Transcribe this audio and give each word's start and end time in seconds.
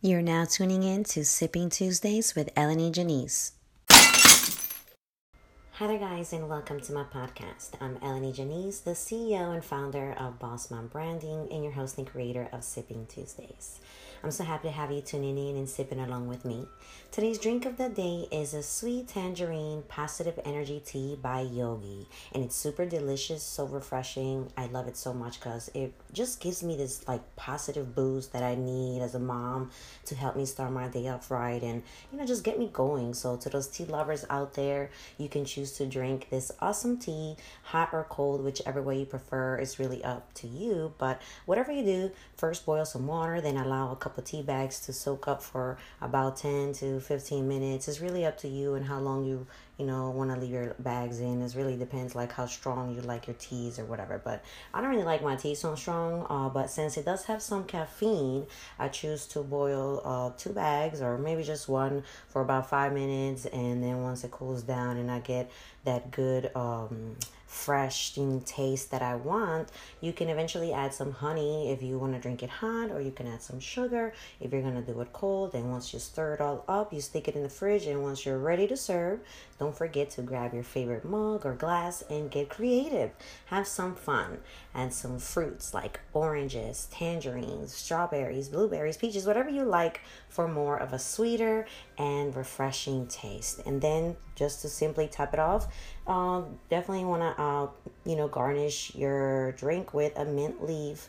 You're 0.00 0.22
now 0.22 0.44
tuning 0.44 0.84
in 0.84 1.02
to 1.04 1.24
Sipping 1.24 1.70
Tuesdays 1.70 2.36
with 2.36 2.54
Eleni 2.54 2.92
Janice. 2.92 3.54
Hi 3.90 5.86
there, 5.88 5.98
guys, 5.98 6.32
and 6.32 6.48
welcome 6.48 6.78
to 6.82 6.92
my 6.92 7.02
podcast. 7.02 7.70
I'm 7.80 7.96
Eleni 7.96 8.32
Janice, 8.32 8.78
the 8.78 8.92
CEO 8.92 9.52
and 9.52 9.64
founder 9.64 10.12
of 10.12 10.38
Boss 10.38 10.70
Mom 10.70 10.86
Branding, 10.86 11.48
and 11.50 11.64
your 11.64 11.72
host 11.72 11.98
and 11.98 12.06
creator 12.06 12.48
of 12.52 12.62
Sipping 12.62 13.06
Tuesdays. 13.06 13.80
I'm 14.22 14.32
so 14.32 14.42
happy 14.42 14.66
to 14.66 14.74
have 14.74 14.90
you 14.90 15.00
tuning 15.00 15.38
in 15.38 15.56
and 15.56 15.68
sipping 15.68 16.00
along 16.00 16.26
with 16.26 16.44
me. 16.44 16.66
Today's 17.12 17.38
drink 17.38 17.64
of 17.64 17.76
the 17.76 17.88
day 17.88 18.26
is 18.32 18.52
a 18.52 18.62
sweet 18.64 19.08
tangerine 19.08 19.82
positive 19.88 20.38
energy 20.44 20.82
tea 20.84 21.16
by 21.20 21.40
Yogi, 21.40 22.06
and 22.34 22.42
it's 22.42 22.56
super 22.56 22.84
delicious, 22.84 23.42
so 23.44 23.64
refreshing. 23.64 24.50
I 24.56 24.66
love 24.66 24.88
it 24.88 24.96
so 24.96 25.14
much 25.14 25.38
because 25.38 25.70
it 25.72 25.94
just 26.12 26.40
gives 26.40 26.62
me 26.64 26.76
this 26.76 27.06
like 27.06 27.22
positive 27.36 27.94
boost 27.94 28.32
that 28.32 28.42
I 28.42 28.56
need 28.56 29.02
as 29.02 29.14
a 29.14 29.20
mom 29.20 29.70
to 30.06 30.16
help 30.16 30.36
me 30.36 30.46
start 30.46 30.72
my 30.72 30.88
day 30.88 31.08
off 31.08 31.30
right 31.30 31.62
and 31.62 31.82
you 32.10 32.18
know 32.18 32.26
just 32.26 32.44
get 32.44 32.58
me 32.58 32.68
going. 32.72 33.14
So 33.14 33.36
to 33.36 33.48
those 33.48 33.68
tea 33.68 33.84
lovers 33.84 34.24
out 34.28 34.54
there, 34.54 34.90
you 35.16 35.28
can 35.28 35.44
choose 35.44 35.72
to 35.74 35.86
drink 35.86 36.28
this 36.28 36.50
awesome 36.60 36.98
tea, 36.98 37.36
hot 37.62 37.90
or 37.92 38.04
cold, 38.08 38.42
whichever 38.44 38.82
way 38.82 38.98
you 38.98 39.06
prefer. 39.06 39.56
It's 39.56 39.78
really 39.78 40.02
up 40.02 40.34
to 40.34 40.48
you. 40.48 40.92
But 40.98 41.22
whatever 41.46 41.70
you 41.70 41.84
do, 41.84 42.10
first 42.36 42.66
boil 42.66 42.84
some 42.84 43.06
water, 43.06 43.40
then 43.40 43.56
allow 43.56 43.92
a 43.92 43.96
couple 43.96 44.07
tea 44.22 44.42
bags 44.42 44.80
to 44.80 44.92
soak 44.92 45.28
up 45.28 45.42
for 45.42 45.78
about 46.00 46.36
10 46.36 46.72
to 46.74 47.00
15 47.00 47.46
minutes. 47.46 47.88
It's 47.88 48.00
really 48.00 48.24
up 48.24 48.38
to 48.38 48.48
you 48.48 48.74
and 48.74 48.86
how 48.86 48.98
long 48.98 49.24
you 49.24 49.46
you 49.78 49.86
know 49.86 50.10
want 50.10 50.30
to 50.30 50.36
leave 50.36 50.50
your 50.50 50.74
bags 50.80 51.20
in 51.20 51.40
it 51.40 51.54
really 51.54 51.76
depends 51.76 52.14
like 52.14 52.32
how 52.32 52.44
strong 52.44 52.94
you 52.94 53.00
like 53.02 53.26
your 53.26 53.36
teas 53.38 53.78
or 53.78 53.84
whatever 53.84 54.20
but 54.22 54.44
i 54.74 54.80
don't 54.80 54.90
really 54.90 55.04
like 55.04 55.22
my 55.22 55.36
tea 55.36 55.54
so 55.54 55.74
strong 55.74 56.26
uh, 56.28 56.48
but 56.48 56.68
since 56.68 56.96
it 56.96 57.04
does 57.04 57.24
have 57.24 57.40
some 57.40 57.64
caffeine 57.64 58.44
i 58.78 58.88
choose 58.88 59.26
to 59.26 59.40
boil 59.40 60.02
uh, 60.04 60.30
two 60.36 60.50
bags 60.50 61.00
or 61.00 61.16
maybe 61.16 61.42
just 61.42 61.68
one 61.68 62.02
for 62.28 62.42
about 62.42 62.68
five 62.68 62.92
minutes 62.92 63.46
and 63.46 63.82
then 63.82 64.02
once 64.02 64.24
it 64.24 64.30
cools 64.30 64.62
down 64.62 64.96
and 64.96 65.10
i 65.10 65.20
get 65.20 65.50
that 65.84 66.10
good 66.10 66.50
um, 66.54 67.16
fresh 67.48 68.16
taste 68.44 68.90
that 68.90 69.00
I 69.00 69.14
want, 69.14 69.70
you 70.02 70.12
can 70.12 70.28
eventually 70.28 70.72
add 70.72 70.92
some 70.92 71.12
honey 71.12 71.72
if 71.72 71.82
you 71.82 71.98
want 71.98 72.12
to 72.12 72.20
drink 72.20 72.42
it 72.42 72.50
hot, 72.50 72.90
or 72.90 73.00
you 73.00 73.10
can 73.10 73.26
add 73.26 73.42
some 73.42 73.58
sugar 73.58 74.12
if 74.38 74.52
you're 74.52 74.60
going 74.60 74.74
to 74.74 74.92
do 74.92 75.00
it 75.00 75.12
cold. 75.14 75.54
And 75.54 75.70
once 75.70 75.92
you 75.92 75.98
stir 75.98 76.34
it 76.34 76.40
all 76.42 76.64
up, 76.68 76.92
you 76.92 77.00
stick 77.00 77.26
it 77.26 77.34
in 77.34 77.42
the 77.42 77.48
fridge. 77.48 77.86
And 77.86 78.02
once 78.02 78.26
you're 78.26 78.38
ready 78.38 78.66
to 78.68 78.76
serve, 78.76 79.20
don't 79.58 79.76
forget 79.76 80.10
to 80.10 80.22
grab 80.22 80.54
your 80.54 80.62
favorite 80.62 81.04
mug 81.04 81.44
or 81.44 81.54
glass 81.54 82.02
and 82.08 82.30
get 82.30 82.48
creative. 82.48 83.10
Have 83.46 83.66
some 83.66 83.94
fun. 83.94 84.38
Add 84.74 84.92
some 84.92 85.18
fruits 85.18 85.74
like 85.74 86.00
oranges, 86.12 86.86
tangerines, 86.92 87.74
strawberries, 87.74 88.48
blueberries, 88.48 88.96
peaches, 88.96 89.26
whatever 89.26 89.50
you 89.50 89.64
like 89.64 90.00
for 90.28 90.46
more 90.46 90.76
of 90.76 90.92
a 90.92 90.98
sweeter 90.98 91.66
and 91.98 92.36
refreshing 92.36 93.06
taste. 93.08 93.60
And 93.66 93.80
then 93.80 94.16
just 94.36 94.62
to 94.62 94.68
simply 94.68 95.08
top 95.08 95.34
it 95.34 95.40
off, 95.40 95.66
uh, 96.06 96.42
definitely 96.70 97.04
want 97.04 97.22
to, 97.22 97.42
uh, 97.42 97.68
you 98.04 98.14
know, 98.16 98.28
garnish 98.28 98.94
your 98.94 99.52
drink 99.52 99.92
with 99.92 100.16
a 100.16 100.24
mint 100.24 100.64
leaf 100.64 101.08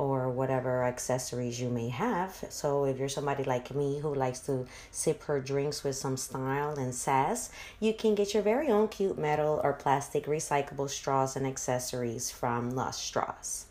or 0.00 0.30
whatever 0.30 0.82
accessories 0.82 1.60
you 1.60 1.68
may 1.68 1.90
have. 1.90 2.42
So, 2.48 2.86
if 2.86 2.98
you're 2.98 3.10
somebody 3.10 3.44
like 3.44 3.74
me 3.74 3.98
who 4.00 4.14
likes 4.14 4.40
to 4.40 4.66
sip 4.90 5.24
her 5.24 5.40
drinks 5.40 5.84
with 5.84 5.94
some 5.94 6.16
style 6.16 6.70
and 6.78 6.94
sass, 6.94 7.50
you 7.80 7.92
can 7.92 8.14
get 8.14 8.32
your 8.32 8.42
very 8.42 8.68
own 8.68 8.88
cute 8.88 9.18
metal 9.18 9.60
or 9.62 9.74
plastic 9.74 10.24
recyclable 10.24 10.88
straws 10.88 11.36
and 11.36 11.46
accessories 11.46 12.30
from 12.30 12.70
Lush 12.70 12.96
Straws. 12.96 13.66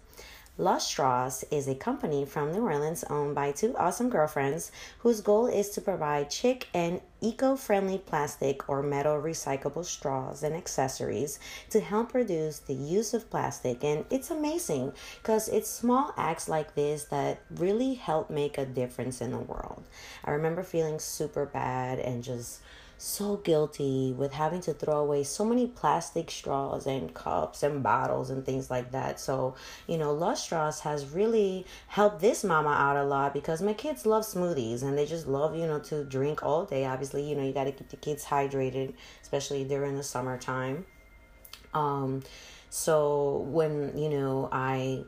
Lush 0.60 0.88
Straws 0.88 1.46
is 1.52 1.70
a 1.70 1.74
company 1.74 2.26
from 2.26 2.52
New 2.52 2.64
Orleans 2.64 3.06
owned 3.10 3.34
by 3.34 3.54
two 3.54 3.78
awesome 3.78 4.10
girlfriends 4.10 4.74
whose 4.98 5.22
goal 5.22 5.48
is 5.48 5.70
to 5.70 5.80
provide 5.80 6.34
chic 6.34 6.68
and 6.74 7.00
eco 7.22 7.56
friendly 7.56 7.98
plastic 7.98 8.68
or 8.68 8.84
metal 8.84 9.22
recyclable 9.22 9.86
straws 9.86 10.44
and 10.44 10.54
accessories 10.54 11.40
to 11.70 11.80
help 11.80 12.14
reduce 12.14 12.60
the 12.60 12.74
use 12.74 13.14
of 13.14 13.30
plastic. 13.30 13.86
And 13.86 14.04
it's 14.10 14.32
amazing 14.32 14.92
because 15.22 15.48
it's 15.48 15.70
small 15.70 16.14
acts 16.18 16.50
like 16.50 16.76
this 16.76 17.06
that 17.06 17.40
really 17.56 17.94
help 17.94 18.30
make 18.30 18.58
a 18.58 18.66
difference 18.66 19.22
in 19.22 19.32
the 19.32 19.38
world. 19.38 19.86
I 20.26 20.32
remember 20.32 20.64
feeling 20.64 21.00
super 21.00 21.46
bad 21.46 22.00
and 22.00 22.22
just 22.22 22.60
so 23.02 23.38
guilty 23.38 24.14
with 24.18 24.34
having 24.34 24.60
to 24.60 24.74
throw 24.74 24.98
away 25.00 25.24
so 25.24 25.46
many 25.46 25.66
plastic 25.66 26.30
straws 26.30 26.86
and 26.86 27.14
cups 27.14 27.64
and 27.64 27.82
bottles 27.82 28.30
and 28.30 28.46
things 28.46 28.70
like 28.70 28.92
that. 28.92 29.22
So, 29.22 29.56
you 29.88 29.98
know, 29.98 30.12
Lush 30.14 30.42
Straws 30.42 30.82
has 30.82 31.06
really 31.06 31.66
helped 31.88 32.20
this 32.20 32.44
mama 32.44 32.72
out 32.72 32.98
a 32.98 33.06
lot 33.06 33.34
because 33.34 33.62
my 33.62 33.74
kids 33.74 34.06
love 34.06 34.24
smoothies 34.24 34.84
and 34.84 34.98
they 34.98 35.06
just 35.06 35.28
love, 35.28 35.56
you 35.56 35.66
know, 35.66 35.80
to 35.80 36.04
drink 36.04 36.44
all 36.44 36.66
day. 36.66 36.86
Obviously, 36.86 37.28
you 37.28 37.38
know, 37.38 37.44
you 37.44 37.54
got 37.54 37.64
to 37.64 37.72
keep 37.72 37.88
the 37.88 37.96
kids 37.96 38.26
hydrated, 38.26 38.94
especially 39.22 39.64
during 39.64 39.96
the 39.96 40.04
summertime. 40.04 40.86
Um, 41.74 42.22
so 42.70 43.46
when, 43.50 43.98
you 43.98 44.10
know, 44.10 44.50
I 44.52 45.06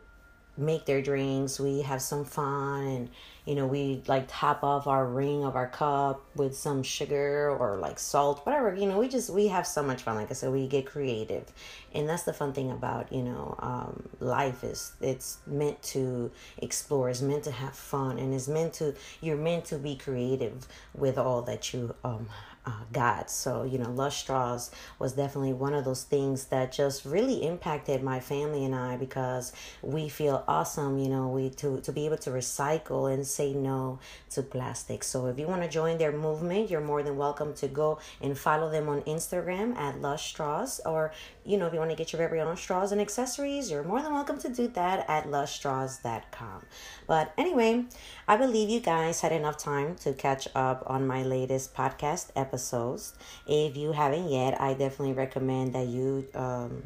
make 0.57 0.85
their 0.85 1.01
drinks, 1.01 1.59
we 1.59 1.81
have 1.81 2.01
some 2.01 2.23
fun 2.23 2.85
and 2.85 3.09
you 3.45 3.55
know, 3.55 3.65
we 3.65 4.03
like 4.07 4.25
top 4.27 4.63
off 4.63 4.85
our 4.85 5.05
ring 5.05 5.43
of 5.43 5.55
our 5.55 5.67
cup 5.67 6.23
with 6.35 6.55
some 6.55 6.83
sugar 6.83 7.49
or 7.49 7.77
like 7.77 7.97
salt, 7.97 8.45
whatever. 8.45 8.75
You 8.75 8.85
know, 8.85 8.99
we 8.99 9.07
just 9.07 9.29
we 9.31 9.47
have 9.47 9.65
so 9.65 9.81
much 9.81 10.03
fun. 10.03 10.15
Like 10.15 10.29
I 10.29 10.33
said, 10.33 10.51
we 10.51 10.67
get 10.67 10.85
creative, 10.85 11.51
and 11.93 12.07
that's 12.07 12.23
the 12.23 12.33
fun 12.33 12.53
thing 12.53 12.69
about 12.69 13.11
you 13.11 13.23
know 13.23 13.55
um, 13.59 14.09
life 14.19 14.63
is 14.63 14.93
it's 15.01 15.39
meant 15.47 15.81
to 15.83 16.31
explore, 16.59 17.09
it's 17.09 17.21
meant 17.21 17.43
to 17.45 17.51
have 17.51 17.75
fun, 17.75 18.19
and 18.19 18.33
it's 18.33 18.47
meant 18.47 18.73
to 18.73 18.93
you're 19.21 19.37
meant 19.37 19.65
to 19.65 19.77
be 19.77 19.95
creative 19.95 20.67
with 20.93 21.17
all 21.17 21.41
that 21.41 21.73
you 21.73 21.95
um, 22.03 22.27
uh, 22.65 22.71
God. 22.93 23.29
So, 23.29 23.63
you 23.63 23.77
know, 23.77 23.89
Lush 23.89 24.17
Straws 24.17 24.71
was 24.99 25.13
definitely 25.13 25.53
one 25.53 25.73
of 25.73 25.85
those 25.85 26.03
things 26.03 26.45
that 26.45 26.71
just 26.71 27.05
really 27.05 27.45
impacted 27.45 28.03
my 28.03 28.19
family 28.19 28.65
and 28.65 28.75
I 28.75 28.97
because 28.97 29.51
we 29.81 30.09
feel 30.09 30.43
awesome, 30.47 30.97
you 30.99 31.09
know, 31.09 31.27
we 31.27 31.49
to, 31.51 31.79
to 31.81 31.91
be 31.91 32.05
able 32.05 32.17
to 32.17 32.29
recycle 32.29 33.11
and 33.11 33.25
say 33.25 33.53
no 33.53 33.99
to 34.31 34.43
plastic. 34.43 35.03
So 35.03 35.27
if 35.27 35.39
you 35.39 35.47
want 35.47 35.63
to 35.63 35.69
join 35.69 35.97
their 35.97 36.11
movement, 36.11 36.69
you're 36.69 36.81
more 36.81 37.01
than 37.01 37.17
welcome 37.17 37.53
to 37.55 37.67
go 37.67 37.99
and 38.21 38.37
follow 38.37 38.69
them 38.69 38.89
on 38.89 39.01
Instagram 39.01 39.75
at 39.77 40.01
Lush 40.01 40.29
Straws 40.29 40.79
or 40.85 41.11
you 41.43 41.57
know, 41.57 41.65
if 41.65 41.73
you 41.73 41.79
want 41.79 41.89
to 41.89 41.97
get 41.97 42.13
your 42.13 42.17
very 42.17 42.39
own 42.39 42.55
straws 42.55 42.91
and 42.91 43.01
accessories, 43.01 43.71
you're 43.71 43.83
more 43.83 44.01
than 44.01 44.13
welcome 44.13 44.37
to 44.39 44.49
do 44.49 44.67
that 44.69 45.09
at 45.09 45.25
lushstraws.com. 45.25 46.65
But 47.07 47.33
anyway, 47.37 47.85
I 48.31 48.37
believe 48.37 48.69
you 48.69 48.79
guys 48.79 49.19
had 49.19 49.33
enough 49.33 49.57
time 49.57 49.95
to 50.03 50.13
catch 50.13 50.47
up 50.55 50.85
on 50.87 51.05
my 51.05 51.21
latest 51.21 51.75
podcast 51.75 52.29
episodes. 52.33 53.13
If 53.45 53.75
you 53.75 53.91
haven't 53.91 54.31
yet, 54.31 54.61
I 54.61 54.73
definitely 54.73 55.11
recommend 55.11 55.73
that 55.73 55.87
you 55.87 56.25
um, 56.33 56.81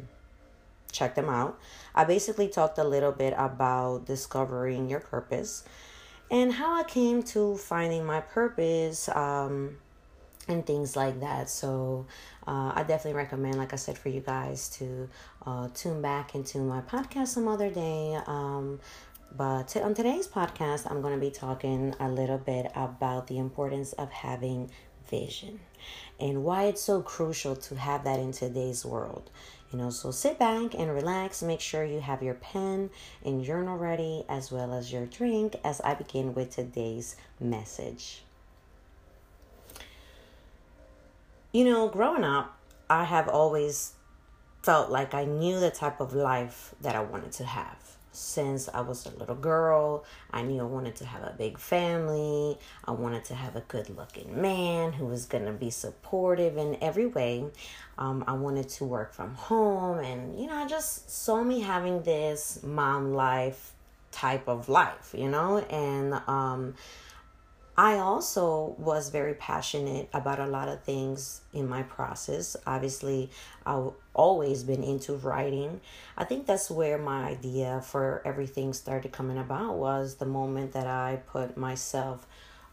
check 0.90 1.14
them 1.14 1.28
out. 1.28 1.56
I 1.94 2.02
basically 2.02 2.48
talked 2.48 2.78
a 2.78 2.82
little 2.82 3.12
bit 3.12 3.32
about 3.38 4.06
discovering 4.06 4.90
your 4.90 4.98
purpose 4.98 5.62
and 6.32 6.52
how 6.52 6.80
I 6.80 6.82
came 6.82 7.22
to 7.34 7.56
finding 7.56 8.04
my 8.04 8.22
purpose. 8.22 9.08
Um, 9.10 9.76
and 10.48 10.64
things 10.64 10.96
like 10.96 11.20
that. 11.20 11.50
So 11.50 12.06
uh, 12.46 12.72
I 12.74 12.84
definitely 12.86 13.14
recommend, 13.14 13.56
like 13.56 13.72
I 13.72 13.76
said, 13.76 13.98
for 13.98 14.08
you 14.08 14.20
guys 14.20 14.68
to 14.78 15.08
uh, 15.44 15.68
tune 15.74 16.00
back 16.00 16.34
into 16.34 16.58
my 16.58 16.80
podcast 16.82 17.28
some 17.28 17.48
other 17.48 17.70
day. 17.70 18.18
Um, 18.26 18.80
but 19.34 19.76
on 19.76 19.94
today's 19.94 20.28
podcast, 20.28 20.90
I'm 20.90 21.00
going 21.02 21.14
to 21.14 21.20
be 21.20 21.30
talking 21.30 21.94
a 22.00 22.08
little 22.08 22.38
bit 22.38 22.70
about 22.74 23.26
the 23.26 23.38
importance 23.38 23.92
of 23.94 24.10
having 24.10 24.70
vision 25.10 25.60
and 26.18 26.44
why 26.44 26.64
it's 26.64 26.82
so 26.82 27.02
crucial 27.02 27.54
to 27.56 27.76
have 27.76 28.04
that 28.04 28.18
in 28.18 28.32
today's 28.32 28.84
world. 28.84 29.30
You 29.72 29.78
know, 29.78 29.90
so 29.90 30.10
sit 30.10 30.38
back 30.38 30.74
and 30.74 30.94
relax. 30.94 31.42
Make 31.42 31.60
sure 31.60 31.84
you 31.84 32.00
have 32.00 32.22
your 32.22 32.34
pen 32.34 32.90
and 33.24 33.44
journal 33.44 33.76
ready, 33.76 34.24
as 34.28 34.52
well 34.52 34.72
as 34.72 34.92
your 34.92 35.06
drink, 35.06 35.56
as 35.64 35.80
I 35.80 35.94
begin 35.94 36.34
with 36.34 36.50
today's 36.54 37.16
message. 37.40 38.22
You 41.52 41.64
know, 41.64 41.88
growing 41.88 42.24
up, 42.24 42.56
I 42.88 43.04
have 43.04 43.28
always 43.28 43.94
felt 44.62 44.90
like 44.90 45.14
I 45.14 45.24
knew 45.24 45.58
the 45.58 45.70
type 45.70 46.00
of 46.00 46.14
life 46.14 46.74
that 46.80 46.94
I 46.94 47.00
wanted 47.00 47.32
to 47.32 47.44
have. 47.44 47.96
Since 48.16 48.68
I 48.72 48.80
was 48.80 49.04
a 49.06 49.10
little 49.10 49.34
girl, 49.34 50.04
I 50.30 50.42
knew 50.42 50.60
I 50.60 50.64
wanted 50.64 50.96
to 50.96 51.04
have 51.04 51.22
a 51.22 51.34
big 51.36 51.58
family. 51.58 52.58
I 52.84 52.92
wanted 52.92 53.24
to 53.26 53.34
have 53.34 53.56
a 53.56 53.60
good 53.60 53.90
looking 53.90 54.40
man 54.40 54.92
who 54.92 55.04
was 55.06 55.26
going 55.26 55.44
to 55.44 55.52
be 55.52 55.70
supportive 55.70 56.56
in 56.56 56.78
every 56.80 57.06
way. 57.06 57.44
Um, 57.98 58.24
I 58.26 58.32
wanted 58.32 58.68
to 58.70 58.84
work 58.84 59.12
from 59.12 59.34
home, 59.34 59.98
and 59.98 60.40
you 60.40 60.46
know, 60.46 60.54
I 60.54 60.66
just 60.66 61.10
saw 61.10 61.42
me 61.42 61.60
having 61.60 62.02
this 62.02 62.62
mom 62.62 63.12
life 63.12 63.74
type 64.12 64.48
of 64.48 64.68
life, 64.68 65.14
you 65.16 65.28
know, 65.28 65.58
and 65.58 66.14
um, 66.26 66.74
I 67.78 67.98
also 67.98 68.74
was 68.78 69.10
very 69.10 69.34
passionate 69.34 70.08
about 70.14 70.38
a 70.38 70.46
lot 70.46 70.68
of 70.68 70.82
things 70.82 71.42
in 71.52 71.68
my 71.68 71.82
process. 71.82 72.56
Obviously, 72.66 73.30
I've 73.66 73.90
always 74.14 74.62
been 74.62 74.82
into 74.82 75.12
writing. 75.14 75.82
I 76.16 76.24
think 76.24 76.46
that's 76.46 76.70
where 76.70 76.96
my 76.96 77.24
idea 77.24 77.82
for 77.84 78.22
everything 78.24 78.72
started 78.72 79.12
coming 79.12 79.36
about 79.36 79.74
was 79.74 80.14
the 80.14 80.24
moment 80.24 80.72
that 80.72 80.86
I 80.86 81.20
put 81.26 81.58
myself 81.58 82.26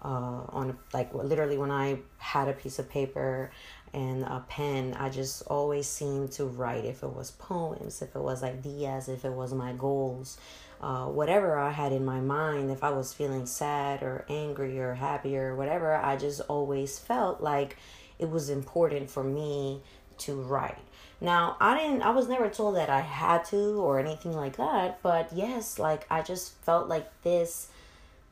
uh, 0.04 0.44
on 0.50 0.78
like 0.94 1.14
literally 1.14 1.58
when 1.58 1.72
I 1.72 2.00
had 2.18 2.48
a 2.48 2.54
piece 2.54 2.80
of 2.80 2.90
paper 2.90 3.52
and 3.94 4.24
a 4.24 4.44
pen, 4.48 4.96
I 5.00 5.10
just 5.10 5.44
always 5.48 5.88
seemed 5.88 6.32
to 6.34 6.46
write 6.46 6.86
if 6.86 7.04
it 7.04 7.14
was 7.14 7.32
poems, 7.32 8.02
if 8.02 8.16
it 8.16 8.22
was 8.22 8.42
ideas, 8.44 9.08
if 9.08 9.24
it 9.24 9.32
was 9.32 9.54
my 9.54 9.74
goals, 9.74 10.38
uh, 10.82 11.06
whatever 11.06 11.58
I 11.58 11.72
had 11.72 11.92
in 11.92 12.06
my 12.06 12.20
mind. 12.20 12.72
If 12.72 12.84
I 12.84 12.92
was 12.92 13.14
feeling 13.14 13.46
sad 13.46 14.04
or 14.04 14.26
angry 14.30 14.80
or 14.80 14.96
happy 14.96 15.38
or 15.38 15.56
whatever, 15.56 15.96
I 15.96 16.18
just 16.18 16.42
always 16.42 17.00
felt 17.00 17.42
like 17.42 17.78
it 18.20 18.30
was 18.30 18.50
important 18.50 19.10
for 19.10 19.24
me 19.24 19.82
to 20.20 20.36
write. 20.36 20.78
Now, 21.20 21.56
I 21.60 21.78
didn't 21.78 22.02
I 22.02 22.10
was 22.10 22.28
never 22.28 22.50
told 22.50 22.76
that 22.76 22.90
I 22.90 23.00
had 23.00 23.46
to 23.46 23.82
or 23.82 24.00
anything 24.00 24.34
like 24.34 24.58
that, 24.58 25.02
but 25.02 25.30
yes, 25.34 25.80
like 25.80 26.06
I 26.10 26.22
just 26.22 26.58
felt 26.64 26.90
like 26.90 27.10
this 27.24 27.70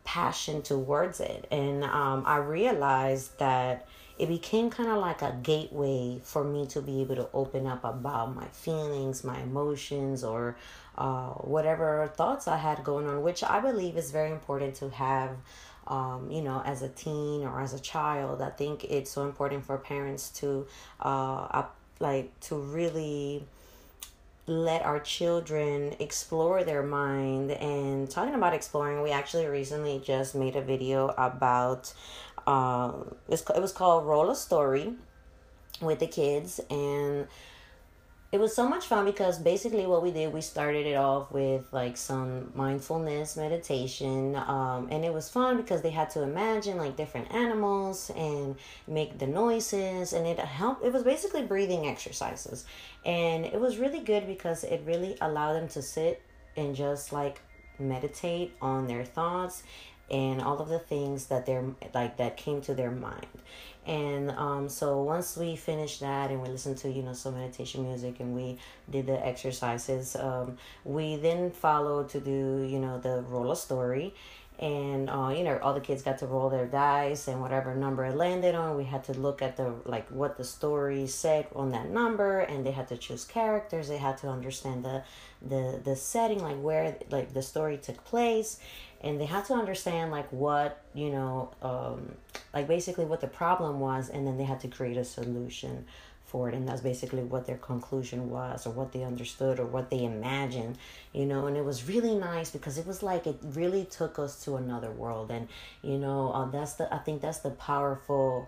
passion 0.04 0.62
towards 0.62 1.20
it. 1.20 1.48
And 1.52 1.84
um, 1.84 2.24
I 2.26 2.38
realized 2.38 3.38
that 3.40 3.88
it 4.18 4.28
became 4.28 4.70
kind 4.70 4.90
of 4.90 4.98
like 4.98 5.22
a 5.22 5.36
gateway 5.42 6.20
for 6.24 6.44
me 6.44 6.68
to 6.68 6.82
be 6.82 7.02
able 7.02 7.16
to 7.16 7.28
open 7.34 7.66
up 7.66 7.84
about 7.84 8.36
my 8.36 8.46
feelings, 8.48 9.24
my 9.24 9.40
emotions, 9.40 10.24
or 10.24 10.56
uh, 10.98 11.30
whatever 11.30 12.12
thoughts 12.16 12.48
I 12.48 12.58
had 12.58 12.84
going 12.84 13.08
on, 13.08 13.24
which 13.24 13.44
I 13.44 13.60
believe 13.60 13.98
is 13.98 14.12
very 14.12 14.32
important 14.32 14.76
to 14.76 14.90
have. 14.90 15.32
Um, 15.88 16.30
you 16.30 16.44
know, 16.44 16.62
as 16.64 16.84
a 16.84 16.90
teen 16.90 17.44
or 17.44 17.60
as 17.60 17.74
a 17.74 17.80
child, 17.80 18.42
I 18.42 18.52
think 18.52 18.84
it's 18.84 19.10
so 19.10 19.26
important 19.26 19.66
for 19.66 19.78
parents 19.78 20.30
to, 20.40 20.68
uh, 21.00 21.64
like, 22.00 22.40
to 22.42 22.56
really 22.56 23.48
let 24.52 24.84
our 24.84 25.00
children 25.00 25.96
explore 26.00 26.64
their 26.64 26.84
mind. 26.84 27.52
And 27.52 28.10
talking 28.10 28.36
about 28.36 28.54
exploring 28.54 29.02
we 29.02 29.12
actually 29.12 29.48
recently 29.48 30.02
just 30.04 30.36
made 30.36 30.56
a 30.56 30.62
video 30.62 31.10
about 31.18 31.94
um 32.48 33.16
it 33.30 33.62
was 33.62 33.72
called 33.72 34.06
roll 34.06 34.30
a 34.30 34.36
story 34.36 34.94
with 35.82 36.00
the 36.00 36.08
kids. 36.08 36.60
And 36.70 37.28
it 38.32 38.40
was 38.40 38.56
so 38.56 38.68
much 38.68 38.86
fun 38.86 39.04
because 39.04 39.40
basically 39.40 39.86
what 39.86 40.02
we 40.02 40.10
did 40.10 40.32
we 40.32 40.40
started 40.40 40.86
it 40.86 40.96
off 40.96 41.32
with 41.34 41.68
like 41.74 41.98
some 41.98 42.50
mindfulness 42.56 43.36
meditation 43.36 44.36
um, 44.36 44.88
and 44.90 45.04
it 45.04 45.14
was 45.14 45.30
fun 45.30 45.58
because 45.58 45.82
they 45.82 45.90
had 45.90 46.10
to 46.10 46.22
imagine 46.22 46.78
like 46.78 46.96
different 46.96 47.30
animals 47.34 48.10
and 48.16 48.56
make 48.88 49.20
the 49.20 49.28
noises 49.28 50.14
and 50.14 50.26
it 50.26 50.40
helped 50.40 50.86
it 50.86 50.94
was 50.94 51.04
basically 51.04 51.42
breathing 51.42 51.88
exercises. 51.88 52.66
And 53.06 53.46
it 53.46 53.60
was 53.60 53.78
really 53.78 54.00
good 54.00 54.28
because 54.28 54.64
it 54.64 54.82
really 54.86 55.18
allowed 55.22 55.54
them 55.54 55.68
to 55.70 55.82
sit 55.82 56.22
and 56.56 56.76
just 56.76 57.12
like 57.12 57.42
meditate 57.80 58.54
on 58.62 58.88
their 58.88 59.04
thoughts 59.04 59.64
and 60.12 60.42
all 60.42 60.60
of 60.60 60.68
the 60.68 60.78
things 60.78 61.28
that 61.28 61.46
they're 61.46 61.64
like 61.94 62.18
that 62.18 62.36
came 62.36 62.62
to 62.62 62.76
their 62.76 62.92
mind. 62.92 63.26
And 63.88 64.30
um, 64.32 64.70
so 64.70 65.02
once 65.02 65.36
we 65.36 65.56
finished 65.56 66.02
that 66.02 66.30
and 66.30 66.42
we 66.42 66.50
listened 66.50 66.78
to 66.80 66.92
you 66.92 67.02
know 67.02 67.14
some 67.14 67.36
meditation 67.36 67.84
music 67.84 68.20
and 68.20 68.36
we 68.36 68.60
did 68.90 69.08
the 69.08 69.26
exercises 69.26 70.16
um, 70.16 70.58
we 70.84 71.16
then 71.16 71.50
followed 71.50 72.10
to 72.10 72.20
do 72.20 72.68
you 72.70 72.78
know 72.78 73.00
the 73.00 73.24
roll 73.28 73.52
a 73.52 73.56
story. 73.56 74.14
And 74.60 75.10
uh, 75.10 75.34
you 75.36 75.44
know 75.44 75.58
all 75.64 75.74
the 75.74 75.80
kids 75.80 76.04
got 76.04 76.20
to 76.20 76.28
roll 76.28 76.50
their 76.50 76.68
dice 76.68 77.28
and 77.28 77.42
whatever 77.42 77.74
number 77.74 78.06
it 78.06 78.16
landed 78.16 78.54
on. 78.54 78.78
We 78.78 78.84
had 78.84 79.06
to 79.06 79.14
look 79.14 79.42
at 79.42 79.56
the 79.56 79.74
like 79.86 80.08
what 80.10 80.38
the 80.38 80.44
story 80.44 81.08
said 81.08 81.48
on 81.56 81.72
that 81.72 81.90
number 81.90 82.42
and 82.42 82.64
they 82.64 82.72
had 82.72 82.90
to 82.90 82.98
choose 82.98 83.24
characters. 83.24 83.88
They 83.88 83.98
had 83.98 84.18
to 84.20 84.28
understand 84.28 84.84
the 84.84 85.04
the 85.42 85.82
the 85.84 85.96
setting 85.96 86.44
like 86.44 86.62
where 86.62 86.98
like 87.10 87.34
the 87.34 87.42
story 87.42 87.78
took 87.78 88.04
place 88.04 88.60
and 89.02 89.20
they 89.20 89.26
had 89.26 89.46
to 89.46 89.54
understand 89.54 90.12
like 90.12 90.32
what 90.32 90.84
you 90.94 91.10
know 91.10 91.52
um, 91.62 92.12
like 92.54 92.68
basically 92.68 93.06
what 93.06 93.22
the 93.22 93.28
problem 93.28 93.80
was 93.80 94.10
and 94.10 94.26
then 94.26 94.38
they 94.38 94.44
had 94.44 94.60
to 94.60 94.68
create 94.68 94.98
a 94.98 95.04
solution 95.04 95.86
for 96.26 96.48
it 96.48 96.56
and 96.56 96.66
that's 96.68 96.82
basically 96.82 97.24
what 97.24 97.46
their 97.46 97.58
conclusion 97.58 98.30
was 98.30 98.66
or 98.66 98.70
what 98.70 98.94
they 98.94 99.04
understood 99.04 99.60
or 99.60 99.66
what 99.66 99.90
they 99.90 100.04
imagined 100.06 100.78
you 101.14 101.26
know 101.26 101.48
and 101.48 101.58
it 101.58 101.66
was 101.66 101.88
really 101.90 102.16
nice 102.16 102.50
because 102.50 102.78
it 102.78 102.88
was 102.88 103.04
like 103.04 103.28
it 103.28 103.38
really 103.42 103.84
took 103.86 104.18
us 104.18 104.44
to 104.44 104.56
another 104.56 104.92
world 104.92 105.30
and 105.30 105.48
you 105.82 105.98
know 105.98 106.32
uh, 106.32 106.50
that's 106.50 106.74
the 106.74 106.94
i 106.94 106.98
think 106.98 107.22
that's 107.22 107.40
the 107.40 107.50
powerful 107.50 108.48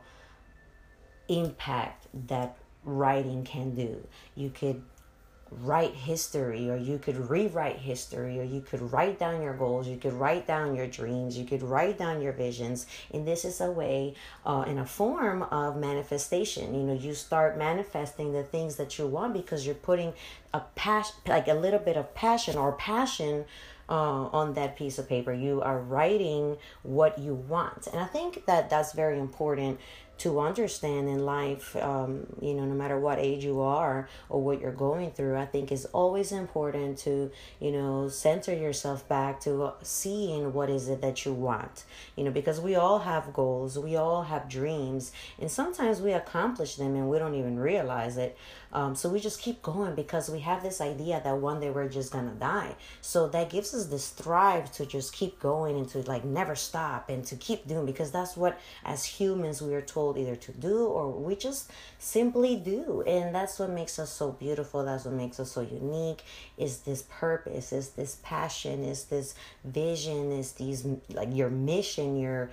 impact 1.27 2.07
that 2.27 2.57
writing 2.85 3.43
can 3.43 3.75
do. 3.75 4.05
You 4.35 4.49
could 4.49 4.83
write 5.61 5.93
history 5.93 6.69
or 6.69 6.77
you 6.77 6.97
could 6.97 7.17
rewrite 7.29 7.77
history 7.77 8.39
or 8.39 8.43
you 8.43 8.61
could 8.61 8.81
write 8.91 9.19
down 9.19 9.41
your 9.41 9.53
goals 9.53 9.87
you 9.87 9.97
could 9.97 10.13
write 10.13 10.47
down 10.47 10.75
your 10.75 10.87
dreams 10.87 11.37
you 11.37 11.45
could 11.45 11.63
write 11.63 11.97
down 11.97 12.21
your 12.21 12.33
visions. 12.33 12.85
And 13.11 13.27
this 13.27 13.45
is 13.45 13.61
a 13.61 13.71
way 13.71 14.15
uh, 14.45 14.65
in 14.67 14.77
a 14.77 14.85
form 14.85 15.43
of 15.43 15.77
manifestation. 15.77 16.73
You 16.73 16.83
know 16.83 16.93
you 16.93 17.13
start 17.13 17.57
manifesting 17.57 18.33
the 18.33 18.43
things 18.43 18.75
that 18.77 18.97
you 18.97 19.07
want 19.07 19.33
because 19.33 19.65
you're 19.65 19.75
putting 19.75 20.13
a 20.53 20.61
passion 20.75 21.15
like 21.27 21.47
a 21.47 21.53
little 21.53 21.79
bit 21.79 21.97
of 21.97 22.13
passion 22.13 22.57
or 22.57 22.73
passion 22.73 23.45
uh, 23.89 23.93
on 23.93 24.53
that 24.53 24.77
piece 24.77 24.97
of 24.97 25.07
paper. 25.09 25.33
You 25.33 25.61
are 25.61 25.79
writing 25.79 26.57
what 26.83 27.19
you 27.19 27.35
want. 27.35 27.87
And 27.87 27.99
i 27.99 28.05
think 28.05 28.45
that 28.45 28.69
that's 28.69 28.93
very 28.93 29.19
important 29.19 29.79
to 30.19 30.39
understand 30.39 31.09
in 31.09 31.25
life, 31.25 31.75
um, 31.75 32.25
you 32.41 32.53
know, 32.53 32.65
no 32.65 32.73
matter 32.73 32.97
what 32.97 33.19
age 33.19 33.43
you 33.43 33.59
are 33.59 34.07
or 34.29 34.41
what 34.41 34.61
you're 34.61 34.71
going 34.71 35.11
through, 35.11 35.37
I 35.37 35.45
think 35.45 35.71
it's 35.71 35.85
always 35.85 36.31
important 36.31 36.97
to, 36.99 37.31
you 37.59 37.71
know, 37.71 38.07
center 38.07 38.53
yourself 38.53 39.07
back 39.09 39.41
to 39.41 39.73
seeing 39.81 40.53
what 40.53 40.69
is 40.69 40.87
it 40.87 41.01
that 41.01 41.25
you 41.25 41.33
want, 41.33 41.83
you 42.15 42.23
know, 42.23 42.31
because 42.31 42.61
we 42.61 42.75
all 42.75 42.99
have 42.99 43.33
goals, 43.33 43.77
we 43.77 43.95
all 43.95 44.23
have 44.23 44.47
dreams, 44.47 45.11
and 45.39 45.49
sometimes 45.51 45.99
we 45.99 46.13
accomplish 46.13 46.75
them 46.75 46.95
and 46.95 47.09
we 47.09 47.17
don't 47.17 47.35
even 47.35 47.59
realize 47.59 48.17
it. 48.17 48.37
Um, 48.71 48.95
so 48.95 49.09
we 49.09 49.19
just 49.19 49.39
keep 49.39 49.61
going 49.61 49.93
because 49.93 50.29
we 50.29 50.39
have 50.39 50.63
this 50.63 50.81
idea 50.81 51.21
that 51.23 51.37
one 51.37 51.59
day 51.59 51.69
we're 51.69 51.89
just 51.89 52.11
gonna 52.11 52.31
die. 52.31 52.75
So 53.01 53.27
that 53.27 53.49
gives 53.49 53.73
us 53.73 53.85
this 53.85 54.09
thrive 54.09 54.71
to 54.73 54.85
just 54.85 55.13
keep 55.13 55.39
going 55.39 55.77
and 55.77 55.87
to 55.89 55.99
like 56.03 56.23
never 56.23 56.55
stop 56.55 57.09
and 57.09 57.23
to 57.25 57.35
keep 57.35 57.67
doing 57.67 57.85
because 57.85 58.11
that's 58.11 58.35
what 58.35 58.59
as 58.83 59.05
humans 59.05 59.61
we 59.61 59.75
are 59.75 59.81
told 59.81 60.02
either 60.11 60.35
to 60.35 60.51
do 60.51 60.85
or 60.85 61.09
we 61.11 61.35
just 61.35 61.71
simply 61.97 62.55
do. 62.55 63.03
And 63.07 63.33
that's 63.33 63.59
what 63.59 63.69
makes 63.69 63.97
us 63.99 64.11
so 64.11 64.31
beautiful. 64.31 64.83
That's 64.83 65.05
what 65.05 65.13
makes 65.13 65.39
us 65.39 65.51
so 65.51 65.61
unique. 65.61 66.23
Is 66.57 66.79
this 66.79 67.03
purpose? 67.09 67.71
Is 67.71 67.89
this 67.91 68.19
passion? 68.23 68.83
Is 68.83 69.05
this 69.05 69.35
vision? 69.63 70.31
Is 70.31 70.53
these 70.53 70.85
like 71.09 71.29
your 71.31 71.49
mission? 71.49 72.19
Your 72.19 72.51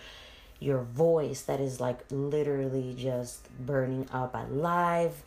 your 0.61 0.83
voice 0.83 1.43
that 1.43 1.59
is 1.59 1.81
like 1.81 1.99
literally 2.11 2.95
just 2.97 3.49
burning 3.59 4.07
up 4.13 4.35
alive 4.35 5.23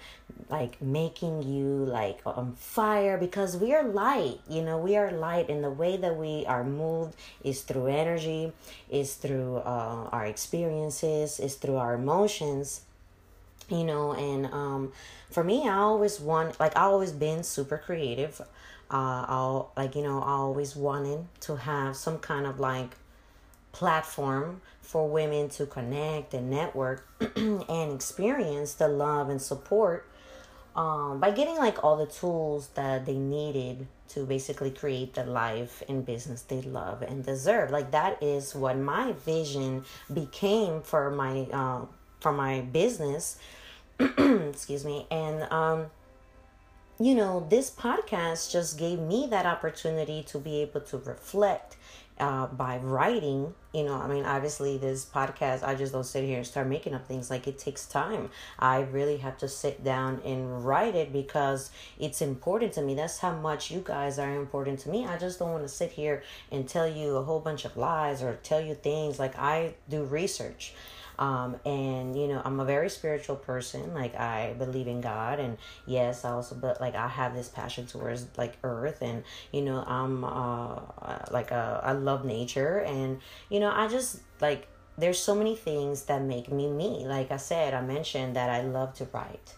like 0.50 0.82
making 0.82 1.42
you 1.42 1.86
like 1.86 2.20
on 2.26 2.54
fire 2.54 3.18
because 3.18 3.58
we 3.58 3.74
are 3.74 3.84
light 3.84 4.40
you 4.48 4.62
know 4.62 4.78
we 4.78 4.96
are 4.96 5.12
light 5.12 5.50
and 5.50 5.64
the 5.64 5.70
way 5.70 5.98
that 5.98 6.16
we 6.16 6.46
are 6.46 6.64
moved 6.64 7.16
is 7.44 7.62
through 7.62 7.88
energy 7.88 8.52
is 8.90 9.16
through 9.16 9.58
uh, 9.58 10.08
our 10.12 10.26
experiences 10.26 11.40
is 11.40 11.56
through 11.56 11.78
our 11.78 11.96
emotions 11.96 12.82
you 13.70 13.84
know 13.84 14.14
and 14.14 14.46
um 14.48 14.92
for 15.32 15.44
me 15.44 15.68
i 15.68 15.78
always 15.78 16.20
want 16.20 16.60
like 16.60 16.76
i 16.78 16.82
always 16.82 17.12
been 17.12 17.44
super 17.44 17.78
creative. 17.78 18.42
Uh 18.92 19.26
i'll 19.28 19.72
like 19.76 19.96
you 19.96 20.04
know 20.04 20.22
i 20.22 20.32
always 20.32 20.76
wanted 20.76 21.26
to 21.40 21.56
have 21.56 21.96
some 21.96 22.20
kind 22.20 22.46
of 22.46 22.60
like 22.60 22.96
platform 23.74 24.62
for 24.82 25.10
women 25.10 25.50
to 25.50 25.66
connect 25.66 26.34
and 26.34 26.50
network 26.50 27.06
and 27.36 27.94
experience 27.94 28.76
the 28.76 28.88
love 28.88 29.30
and 29.30 29.42
support 29.42 30.08
um, 30.76 31.20
by 31.20 31.32
getting 31.32 31.58
like 31.58 31.84
all 31.84 31.98
the 31.98 32.06
tools 32.06 32.70
that 32.76 33.06
they 33.06 33.18
needed 33.18 33.88
to 34.10 34.26
basically 34.26 34.72
create 34.72 35.14
the 35.14 35.24
life 35.24 35.84
and 35.90 36.06
business 36.06 36.42
they 36.44 36.62
love 36.62 37.02
and 37.02 37.26
deserve. 37.26 37.72
Like 37.72 37.92
that 37.92 38.22
is 38.22 38.56
what 38.56 38.78
my 38.78 39.12
vision 39.12 39.86
became 40.14 40.82
for 40.82 41.12
my 41.12 41.48
uh, 41.52 41.86
for 42.20 42.32
my 42.32 42.62
business. 42.62 43.38
Excuse 44.00 44.86
me. 44.86 45.08
And 45.12 45.44
um 45.52 45.88
you 47.00 47.16
know 47.16 47.46
this 47.50 47.72
podcast 47.72 48.52
just 48.52 48.78
gave 48.78 49.00
me 49.00 49.28
that 49.30 49.46
opportunity 49.46 50.24
to 50.24 50.38
be 50.38 50.62
able 50.62 50.82
to 50.82 50.98
reflect 51.00 51.76
uh, 52.20 52.48
by 52.48 52.78
writing 52.78 53.54
you 53.74 53.84
know 53.84 53.96
i 53.96 54.08
mean 54.08 54.24
obviously 54.26 54.78
this 54.78 55.04
podcast 55.06 55.64
i 55.64 55.74
just 55.74 55.94
don't 55.94 56.04
sit 56.04 56.24
here 56.24 56.38
and 56.38 56.46
start 56.48 56.68
making 56.68 56.94
up 56.94 57.08
things. 57.08 57.30
Like 57.30 57.48
it 57.48 57.58
takes 57.58 57.86
time. 57.86 58.30
I 58.60 58.82
really 58.82 59.18
have 59.18 59.38
to 59.40 59.48
sit 59.48 59.84
down 59.84 60.22
and 60.26 60.66
write 60.66 60.96
it 60.96 61.12
because 61.14 61.72
it's 62.00 62.22
important 62.22 62.74
to 62.74 62.82
me. 62.82 62.96
That's 62.96 63.20
how 63.20 63.34
much 63.34 63.72
you 63.72 63.82
guys 63.84 64.20
are 64.20 64.34
important 64.36 64.80
to 64.82 64.90
me. 64.90 65.06
I 65.06 65.18
just 65.18 65.40
don't 65.40 65.52
want 65.52 65.64
to 65.64 65.70
sit 65.70 65.92
here 65.92 66.24
and 66.52 66.68
tell 66.68 66.88
you 66.88 67.18
a 67.18 67.24
whole 67.24 67.40
bunch 67.40 67.66
of 67.66 67.78
lies 67.78 68.22
or 68.22 68.36
tell 68.44 68.62
you 68.62 68.76
things. 68.76 69.20
Like 69.20 69.38
i 69.38 69.76
do 69.90 70.04
research 70.04 70.74
um, 71.24 71.56
and 71.66 72.20
you 72.20 72.28
know, 72.28 72.42
I'm 72.44 72.60
a 72.60 72.66
very 72.66 72.90
spiritual 72.90 73.38
person. 73.38 73.94
Like 73.94 74.14
I 74.20 74.56
believe 74.58 74.88
in 74.88 75.00
God, 75.00 75.40
and 75.40 75.58
yes, 75.86 76.26
I 76.26 76.32
also 76.32 76.54
but 76.56 76.82
like 76.82 76.96
I 76.96 77.08
have 77.08 77.34
this 77.34 77.48
passion 77.48 77.86
towards 77.88 78.28
like 78.38 78.58
Earth, 78.62 79.02
and 79.02 79.24
you 79.54 79.62
know, 79.62 79.84
I'm 79.88 80.26
uh 80.26 80.82
like 81.32 81.54
uh, 81.54 81.80
I 81.82 81.94
love 81.94 82.26
nature, 82.26 82.80
and 82.80 83.20
you 83.50 83.62
know, 83.62 83.72
I 83.72 83.88
just 83.88 84.20
like 84.42 84.68
there's 84.98 85.18
so 85.18 85.34
many 85.34 85.56
things 85.56 86.04
that 86.06 86.22
make 86.22 86.52
me 86.52 86.70
me. 86.70 87.06
Like 87.08 87.32
I 87.32 87.38
said, 87.38 87.74
I 87.74 87.82
mentioned 87.82 88.36
that 88.36 88.50
I 88.50 88.62
love 88.64 88.94
to 88.96 89.08
write. 89.14 89.56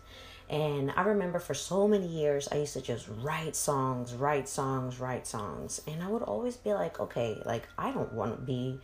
And 0.48 0.94
I 0.96 1.02
remember 1.02 1.40
for 1.40 1.56
so 1.56 1.88
many 1.88 2.06
years, 2.06 2.48
I 2.52 2.58
used 2.58 2.74
to 2.74 2.82
just 2.82 3.08
write 3.24 3.56
songs, 3.56 4.14
write 4.14 4.48
songs, 4.48 5.00
write 5.00 5.26
songs. 5.26 5.82
And 5.88 6.04
I 6.04 6.08
would 6.08 6.22
always 6.22 6.56
be 6.56 6.72
like, 6.72 7.00
okay, 7.00 7.42
like, 7.44 7.68
I 7.80 7.92
don't 7.92 8.14
want 8.14 8.36
to 8.36 8.42
be 8.46 8.80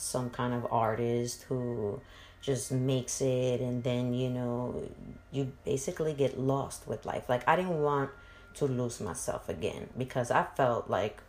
some 0.00 0.30
kind 0.30 0.54
of 0.54 0.66
artist 0.70 1.44
who 1.44 2.00
just 2.40 2.72
makes 2.72 3.20
it 3.20 3.60
and 3.60 3.84
then, 3.84 4.14
you 4.14 4.30
know, 4.30 4.82
you 5.30 5.52
basically 5.64 6.14
get 6.14 6.38
lost 6.38 6.86
with 6.86 7.04
life. 7.04 7.28
Like, 7.28 7.46
I 7.46 7.56
didn't 7.56 7.82
want 7.82 8.10
to 8.54 8.66
lose 8.66 9.00
myself 9.00 9.48
again 9.48 9.88
because 9.96 10.30
I 10.30 10.46
felt 10.56 10.88
like, 10.88 11.22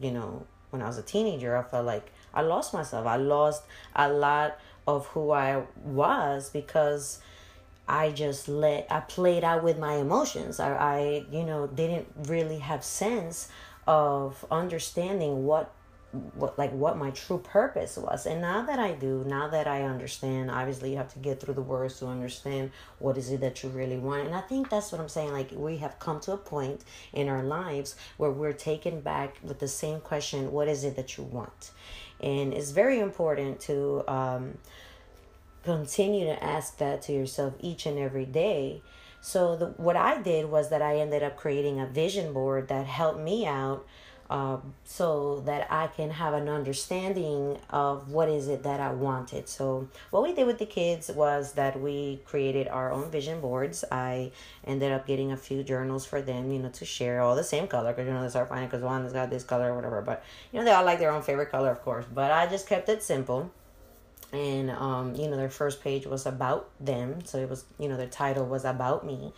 you 0.00 0.10
know, 0.10 0.46
when 0.70 0.82
I 0.82 0.86
was 0.86 0.98
a 0.98 1.02
teenager, 1.02 1.56
I 1.56 1.62
felt 1.62 1.86
like 1.86 2.12
I 2.34 2.42
lost 2.42 2.74
myself. 2.74 3.06
I 3.06 3.16
lost 3.16 3.62
a 3.94 4.12
lot 4.12 4.58
of 4.86 5.06
who 5.08 5.30
I 5.30 5.62
was 5.84 6.50
because 6.50 7.20
I 7.88 8.10
just 8.10 8.48
let 8.48 8.86
I 8.90 9.00
played 9.00 9.44
out 9.44 9.62
with 9.62 9.78
my 9.78 9.94
emotions. 9.94 10.60
I, 10.60 10.74
I 10.74 11.24
you 11.30 11.44
know 11.44 11.66
didn't 11.66 12.06
really 12.24 12.58
have 12.58 12.84
sense 12.84 13.48
of 13.86 14.44
understanding 14.50 15.46
what 15.46 15.72
what 16.12 16.58
like 16.58 16.72
what 16.72 16.96
my 16.96 17.10
true 17.10 17.38
purpose 17.38 17.98
was. 17.98 18.24
And 18.24 18.40
now 18.40 18.62
that 18.62 18.78
i 18.78 18.92
do 18.92 19.24
now 19.26 19.48
that 19.48 19.66
i 19.66 19.82
understand 19.82 20.50
obviously 20.50 20.92
you 20.92 20.96
have 20.96 21.12
to 21.12 21.18
get 21.18 21.38
through 21.40 21.54
the 21.54 21.62
words 21.62 21.98
to 21.98 22.06
understand 22.06 22.70
what 22.98 23.18
is 23.18 23.30
it 23.30 23.40
that 23.40 23.62
you 23.62 23.68
really 23.68 23.98
want. 23.98 24.26
And 24.26 24.34
i 24.34 24.40
think 24.40 24.70
that's 24.70 24.90
what 24.90 25.00
i'm 25.00 25.08
saying 25.08 25.32
like 25.32 25.50
we 25.52 25.76
have 25.78 25.98
come 25.98 26.20
to 26.20 26.32
a 26.32 26.38
point 26.38 26.82
in 27.12 27.28
our 27.28 27.42
lives 27.42 27.94
where 28.16 28.30
we're 28.30 28.54
taken 28.54 29.00
back 29.00 29.36
with 29.42 29.58
the 29.58 29.68
same 29.68 30.00
question 30.00 30.50
what 30.50 30.68
is 30.68 30.84
it 30.84 30.96
that 30.96 31.18
you 31.18 31.24
want? 31.24 31.72
And 32.20 32.52
it's 32.52 32.70
very 32.70 32.98
important 32.98 33.60
to 33.60 34.02
um, 34.08 34.58
continue 35.62 36.24
to 36.24 36.42
ask 36.42 36.78
that 36.78 37.02
to 37.02 37.12
yourself 37.12 37.54
each 37.60 37.86
and 37.86 37.98
every 37.98 38.24
day. 38.24 38.82
So 39.20 39.56
the, 39.56 39.66
what 39.76 39.96
I 39.96 40.22
did 40.22 40.46
was 40.46 40.70
that 40.70 40.80
I 40.80 40.96
ended 40.96 41.22
up 41.22 41.36
creating 41.36 41.80
a 41.80 41.86
vision 41.86 42.32
board 42.32 42.68
that 42.68 42.86
helped 42.86 43.20
me 43.20 43.46
out 43.46 43.86
uh, 44.30 44.58
so 44.84 45.40
that 45.46 45.66
I 45.70 45.86
can 45.86 46.10
have 46.10 46.34
an 46.34 46.48
understanding 46.48 47.58
of 47.70 48.10
what 48.10 48.28
is 48.28 48.48
it 48.48 48.62
that 48.64 48.78
I 48.78 48.92
wanted. 48.92 49.48
So 49.48 49.88
what 50.10 50.22
we 50.22 50.34
did 50.34 50.46
with 50.46 50.58
the 50.58 50.66
kids 50.66 51.10
was 51.10 51.52
that 51.52 51.80
we 51.80 52.20
created 52.24 52.68
our 52.68 52.92
own 52.92 53.10
vision 53.10 53.40
boards. 53.40 53.84
I 53.90 54.32
ended 54.66 54.92
up 54.92 55.06
getting 55.06 55.32
a 55.32 55.36
few 55.36 55.62
journals 55.62 56.04
for 56.04 56.20
them, 56.20 56.52
you 56.52 56.58
know, 56.58 56.68
to 56.70 56.84
share 56.84 57.20
all 57.20 57.34
the 57.34 57.44
same 57.44 57.66
color 57.66 57.92
because 57.92 58.06
you 58.06 58.12
know 58.12 58.22
they 58.22 58.28
start 58.28 58.48
finding 58.48 58.68
because 58.68 58.82
one 58.82 59.02
has 59.02 59.12
got 59.12 59.30
this 59.30 59.44
color 59.44 59.72
or 59.72 59.76
whatever. 59.76 60.02
But 60.02 60.22
you 60.52 60.58
know 60.58 60.64
they 60.64 60.72
all 60.72 60.84
like 60.84 60.98
their 60.98 61.10
own 61.10 61.22
favorite 61.22 61.50
color, 61.50 61.70
of 61.70 61.82
course. 61.82 62.04
But 62.12 62.30
I 62.30 62.46
just 62.46 62.68
kept 62.68 62.88
it 62.88 63.02
simple 63.02 63.50
and 64.32 64.70
um, 64.70 65.14
you 65.14 65.28
know 65.28 65.36
their 65.36 65.48
first 65.48 65.82
page 65.82 66.06
was 66.06 66.26
about 66.26 66.68
them 66.80 67.24
so 67.24 67.38
it 67.38 67.48
was 67.48 67.64
you 67.78 67.88
know 67.88 67.96
their 67.96 68.06
title 68.06 68.44
was 68.44 68.64
about 68.64 69.06
me 69.06 69.32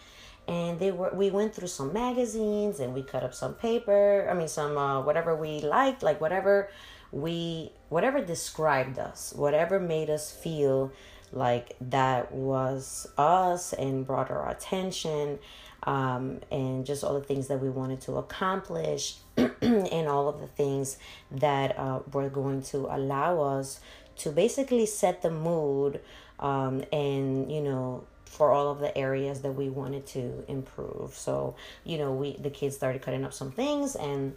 and 0.51 0.81
they 0.81 0.91
were 0.91 1.11
we 1.15 1.31
went 1.31 1.55
through 1.55 1.69
some 1.69 1.93
magazines 1.93 2.81
and 2.81 2.93
we 2.93 3.03
cut 3.03 3.23
up 3.23 3.33
some 3.33 3.55
paper 3.55 4.29
i 4.29 4.35
mean 4.35 4.49
some 4.49 4.77
uh, 4.77 5.01
whatever 5.01 5.35
we 5.35 5.61
liked 5.61 6.03
like 6.03 6.21
whatever 6.21 6.69
we 7.13 7.73
whatever 7.89 8.21
described 8.21 8.99
us 8.99 9.33
whatever 9.37 9.79
made 9.79 10.11
us 10.11 10.31
feel 10.33 10.93
like 11.33 11.77
that 11.81 12.33
was 12.33 13.07
us 13.17 13.73
and 13.75 14.05
brought 14.07 14.31
our 14.31 14.51
attention 14.51 15.39
um, 15.85 16.41
and 16.51 16.85
just 16.85 17.05
all 17.05 17.15
the 17.15 17.25
things 17.25 17.47
that 17.47 17.61
we 17.61 17.71
wanted 17.71 18.01
to 18.03 18.17
accomplish 18.17 19.17
and 19.37 20.09
all 20.09 20.29
of 20.29 20.41
the 20.41 20.47
things 20.49 20.99
that 21.31 21.79
uh, 21.79 22.01
were 22.13 22.29
going 22.29 22.61
to 22.61 22.79
allow 22.95 23.41
us 23.41 23.81
to 24.17 24.31
basically 24.31 24.85
set 24.85 25.23
the 25.23 25.31
mood 25.31 26.01
um, 26.41 26.83
and 26.93 27.51
you 27.51 27.63
know 27.63 28.05
for 28.31 28.53
all 28.53 28.71
of 28.71 28.79
the 28.79 28.97
areas 28.97 29.43
that 29.43 29.51
we 29.53 29.69
wanted 29.69 30.07
to 30.07 30.45
improve. 30.47 31.15
So 31.15 31.57
you 31.85 31.99
know 31.99 32.13
we 32.13 32.37
the 32.37 32.51
kids 32.51 32.77
started 32.77 33.03
cutting 33.03 33.25
up 33.25 33.33
some 33.33 33.51
things 33.51 33.97
and 33.97 34.37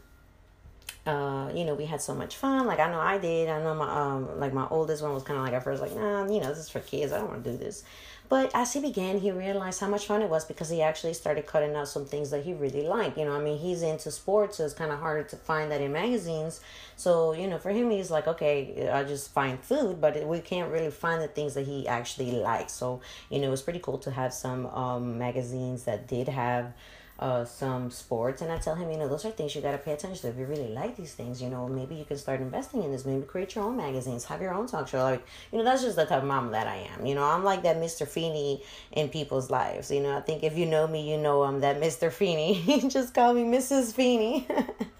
uh, 1.05 1.51
you 1.53 1.65
know, 1.65 1.75
we 1.75 1.85
had 1.85 2.01
so 2.01 2.15
much 2.15 2.37
fun. 2.37 2.65
Like 2.65 2.79
I 2.79 2.89
know 2.89 2.99
I 2.99 3.17
did. 3.17 3.49
I 3.49 3.61
know 3.61 3.75
my 3.75 3.89
um, 3.89 4.39
like 4.39 4.53
my 4.53 4.67
oldest 4.69 5.03
one 5.03 5.13
was 5.13 5.23
kind 5.23 5.37
of 5.37 5.45
like 5.45 5.53
at 5.53 5.63
first 5.63 5.81
like, 5.81 5.95
nah, 5.95 6.25
you 6.25 6.39
know, 6.39 6.49
this 6.49 6.59
is 6.59 6.69
for 6.69 6.79
kids. 6.79 7.11
I 7.11 7.19
don't 7.19 7.29
want 7.29 7.43
to 7.43 7.51
do 7.51 7.57
this. 7.57 7.83
But 8.29 8.51
as 8.55 8.73
he 8.73 8.79
began, 8.79 9.19
he 9.19 9.31
realized 9.31 9.81
how 9.81 9.89
much 9.89 10.07
fun 10.07 10.21
it 10.21 10.29
was 10.29 10.45
because 10.45 10.69
he 10.69 10.81
actually 10.81 11.13
started 11.13 11.45
cutting 11.45 11.75
out 11.75 11.89
some 11.89 12.05
things 12.05 12.31
that 12.31 12.43
he 12.43 12.53
really 12.53 12.81
liked. 12.81 13.17
You 13.17 13.25
know, 13.25 13.33
I 13.33 13.39
mean, 13.39 13.59
he's 13.59 13.81
into 13.81 14.09
sports, 14.11 14.57
so 14.57 14.65
it's 14.65 14.73
kind 14.73 14.91
of 14.91 14.99
harder 14.99 15.23
to 15.23 15.35
find 15.35 15.69
that 15.71 15.81
in 15.81 15.91
magazines. 15.91 16.61
So, 16.95 17.33
you 17.33 17.47
know, 17.47 17.57
for 17.57 17.69
him, 17.69 17.91
he's 17.91 18.09
like, 18.09 18.27
okay, 18.27 18.89
I 18.89 19.03
just 19.03 19.31
find 19.31 19.59
food, 19.59 19.99
but 19.99 20.25
we 20.25 20.39
can't 20.39 20.71
really 20.71 20.89
find 20.89 21.21
the 21.21 21.27
things 21.27 21.53
that 21.55 21.67
he 21.67 21.87
actually 21.87 22.31
likes. 22.31 22.71
So, 22.71 23.01
you 23.29 23.39
know, 23.39 23.47
it 23.47 23.51
was 23.51 23.61
pretty 23.61 23.79
cool 23.79 23.97
to 23.99 24.11
have 24.11 24.33
some 24.33 24.67
um, 24.67 25.19
magazines 25.19 25.83
that 25.83 26.07
did 26.07 26.29
have 26.29 26.73
uh, 27.19 27.45
some 27.45 27.91
sports 27.91 28.41
and 28.41 28.51
I 28.51 28.57
tell 28.57 28.75
him, 28.75 28.89
you 28.89 28.97
know, 28.97 29.07
those 29.07 29.23
are 29.23 29.31
things 29.31 29.55
you 29.55 29.61
got 29.61 29.73
to 29.73 29.77
pay 29.77 29.93
attention 29.93 30.21
to. 30.21 30.27
If 30.29 30.37
you 30.37 30.45
really 30.45 30.69
like 30.69 30.95
these 30.95 31.13
things, 31.13 31.41
you 31.41 31.49
know, 31.49 31.67
maybe 31.67 31.95
you 31.95 32.05
can 32.05 32.17
start 32.17 32.41
investing 32.41 32.83
in 32.83 32.91
this. 32.91 33.05
Maybe 33.05 33.21
create 33.23 33.55
your 33.55 33.65
own 33.65 33.77
magazines, 33.77 34.25
have 34.25 34.41
your 34.41 34.53
own 34.53 34.67
talk 34.67 34.87
show. 34.87 34.99
Like, 34.99 35.25
you 35.51 35.57
know, 35.57 35.63
that's 35.63 35.83
just 35.83 35.95
the 35.95 36.05
type 36.05 36.23
of 36.23 36.27
mom 36.27 36.51
that 36.51 36.67
I 36.67 36.87
am. 36.97 37.05
You 37.05 37.15
know, 37.15 37.23
I'm 37.23 37.43
like 37.43 37.63
that 37.63 37.77
Mr. 37.77 38.07
Feeney 38.07 38.63
in 38.91 39.09
people's 39.09 39.51
lives. 39.51 39.91
You 39.91 40.01
know, 40.01 40.17
I 40.17 40.21
think 40.21 40.43
if 40.43 40.57
you 40.57 40.65
know 40.65 40.87
me, 40.87 41.09
you 41.09 41.17
know 41.17 41.43
I'm 41.43 41.59
that 41.61 41.79
Mr. 41.79 42.11
Feeney. 42.11 42.87
just 42.89 43.13
call 43.13 43.33
me 43.33 43.43
Mrs. 43.43 43.93
Feeney. 43.93 44.47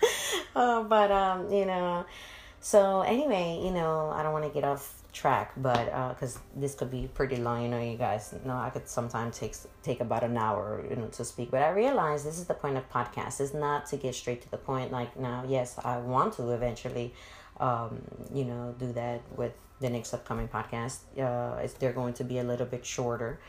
uh, 0.56 0.84
but, 0.84 1.12
um, 1.12 1.52
you 1.52 1.66
know, 1.66 2.06
so 2.62 3.02
anyway, 3.02 3.60
you 3.64 3.72
know, 3.72 4.14
I 4.16 4.24
don't 4.24 4.34
want 4.34 4.46
to 4.46 4.52
get 4.52 4.64
off 4.64 5.03
track 5.14 5.54
but 5.56 5.86
because 6.10 6.38
uh, 6.38 6.40
this 6.56 6.74
could 6.74 6.90
be 6.90 7.08
pretty 7.14 7.36
long 7.36 7.62
you 7.62 7.70
know 7.70 7.80
you 7.80 7.96
guys 7.96 8.34
know 8.46 8.58
i 8.58 8.70
could 8.70 8.88
sometimes 8.90 9.38
take 9.38 9.56
take 9.84 10.02
about 10.02 10.24
an 10.24 10.36
hour 10.36 10.84
you 10.90 10.96
know 10.96 11.08
to 11.08 11.24
speak 11.24 11.52
but 11.52 11.62
i 11.62 11.70
realize 11.70 12.24
this 12.24 12.40
is 12.40 12.46
the 12.46 12.54
point 12.54 12.76
of 12.76 12.90
podcast. 12.90 13.40
Is 13.40 13.54
not 13.54 13.86
to 13.88 13.98
get 13.98 14.16
straight 14.16 14.42
to 14.42 14.50
the 14.50 14.58
point 14.58 14.92
like 14.92 15.18
now 15.18 15.46
yes 15.48 15.78
i 15.86 15.98
want 15.98 16.34
to 16.34 16.50
eventually 16.50 17.14
um, 17.60 18.02
you 18.34 18.44
know 18.44 18.74
do 18.80 18.92
that 18.94 19.22
with 19.38 19.54
the 19.80 19.90
next 19.90 20.14
upcoming 20.14 20.48
podcast. 20.48 21.00
Uh, 21.20 21.68
they're 21.80 21.94
going 21.94 22.14
to 22.14 22.24
be 22.24 22.40
a 22.40 22.44
little 22.44 22.66
bit 22.66 22.86
shorter. 22.86 23.40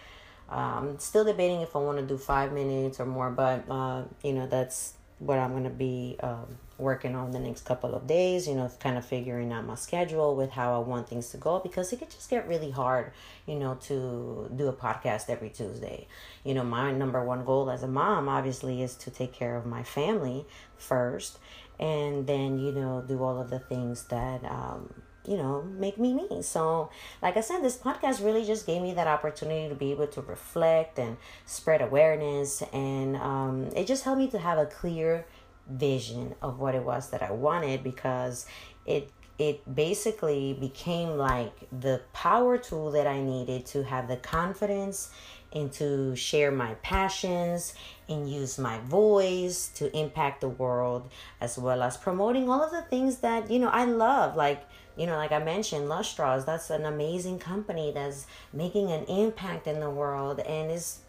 Um, 0.50 0.98
still 0.98 1.24
debating 1.24 1.62
if 1.62 1.74
i 1.74 1.78
want 1.78 1.96
to 1.96 2.04
do 2.04 2.18
five 2.18 2.52
minutes 2.52 3.00
or 3.00 3.06
more 3.06 3.30
but 3.30 3.64
uh, 3.70 4.02
you 4.22 4.34
know 4.34 4.46
that's 4.46 4.92
what 5.18 5.38
i'm 5.38 5.52
going 5.52 5.64
to 5.64 5.70
be 5.70 6.16
um, 6.22 6.58
working 6.78 7.14
on 7.14 7.30
the 7.30 7.38
next 7.38 7.64
couple 7.64 7.94
of 7.94 8.06
days, 8.06 8.48
you 8.48 8.54
know, 8.54 8.70
kind 8.80 8.98
of 8.98 9.04
figuring 9.04 9.52
out 9.52 9.64
my 9.64 9.74
schedule 9.74 10.34
with 10.34 10.50
how 10.50 10.74
I 10.74 10.78
want 10.78 11.08
things 11.08 11.30
to 11.30 11.36
go 11.36 11.60
because 11.60 11.92
it 11.92 11.98
could 11.98 12.10
just 12.10 12.28
get 12.28 12.48
really 12.48 12.70
hard, 12.70 13.12
you 13.46 13.54
know, 13.56 13.76
to 13.82 14.50
do 14.54 14.68
a 14.68 14.72
podcast 14.72 15.30
every 15.30 15.50
Tuesday. 15.50 16.08
You 16.42 16.54
know, 16.54 16.64
my 16.64 16.90
number 16.92 17.24
one 17.24 17.44
goal 17.44 17.70
as 17.70 17.82
a 17.82 17.88
mom 17.88 18.28
obviously 18.28 18.82
is 18.82 18.96
to 18.96 19.10
take 19.10 19.32
care 19.32 19.56
of 19.56 19.66
my 19.66 19.82
family 19.82 20.46
first 20.76 21.38
and 21.78 22.26
then, 22.26 22.58
you 22.58 22.72
know, 22.72 23.04
do 23.06 23.22
all 23.22 23.40
of 23.40 23.50
the 23.50 23.60
things 23.60 24.04
that 24.04 24.44
um 24.44 24.92
you 25.26 25.36
know, 25.36 25.62
make 25.62 25.98
me 25.98 26.12
me. 26.12 26.42
So, 26.42 26.90
like 27.22 27.36
I 27.36 27.40
said, 27.40 27.62
this 27.62 27.76
podcast 27.76 28.24
really 28.24 28.44
just 28.44 28.66
gave 28.66 28.82
me 28.82 28.92
that 28.94 29.06
opportunity 29.06 29.68
to 29.68 29.74
be 29.74 29.90
able 29.90 30.06
to 30.08 30.20
reflect 30.20 30.98
and 30.98 31.16
spread 31.46 31.80
awareness. 31.80 32.62
And 32.72 33.16
um, 33.16 33.70
it 33.74 33.86
just 33.86 34.04
helped 34.04 34.18
me 34.18 34.28
to 34.28 34.38
have 34.38 34.58
a 34.58 34.66
clear 34.66 35.26
vision 35.68 36.34
of 36.42 36.58
what 36.58 36.74
it 36.74 36.82
was 36.82 37.10
that 37.10 37.22
I 37.22 37.30
wanted 37.30 37.82
because 37.82 38.46
it 38.86 39.10
it 39.36 39.74
basically 39.74 40.56
became 40.60 41.16
like 41.16 41.52
the 41.80 42.00
power 42.12 42.56
tool 42.56 42.92
that 42.92 43.06
I 43.06 43.20
needed 43.20 43.66
to 43.66 43.82
have 43.82 44.06
the 44.06 44.16
confidence 44.16 45.10
and 45.52 45.72
to 45.72 46.14
share 46.14 46.52
my 46.52 46.74
passions 46.82 47.74
and 48.08 48.30
use 48.30 48.58
my 48.58 48.78
voice 48.80 49.68
to 49.74 49.96
impact 49.96 50.40
the 50.40 50.48
world 50.48 51.08
as 51.40 51.58
well 51.58 51.82
as 51.82 51.96
promoting 51.96 52.48
all 52.48 52.62
of 52.62 52.70
the 52.70 52.82
things 52.82 53.18
that 53.18 53.50
you 53.50 53.58
know 53.58 53.68
I 53.68 53.86
love 53.86 54.36
like 54.36 54.64
you 54.96 55.06
know 55.06 55.16
like 55.16 55.32
I 55.32 55.42
mentioned 55.42 55.88
Lush 55.88 56.10
Straws 56.10 56.44
that's 56.44 56.70
an 56.70 56.84
amazing 56.84 57.38
company 57.38 57.92
that's 57.92 58.26
making 58.52 58.90
an 58.90 59.04
impact 59.04 59.66
in 59.66 59.80
the 59.80 59.90
world 59.90 60.40
and 60.40 60.70
is 60.70 61.00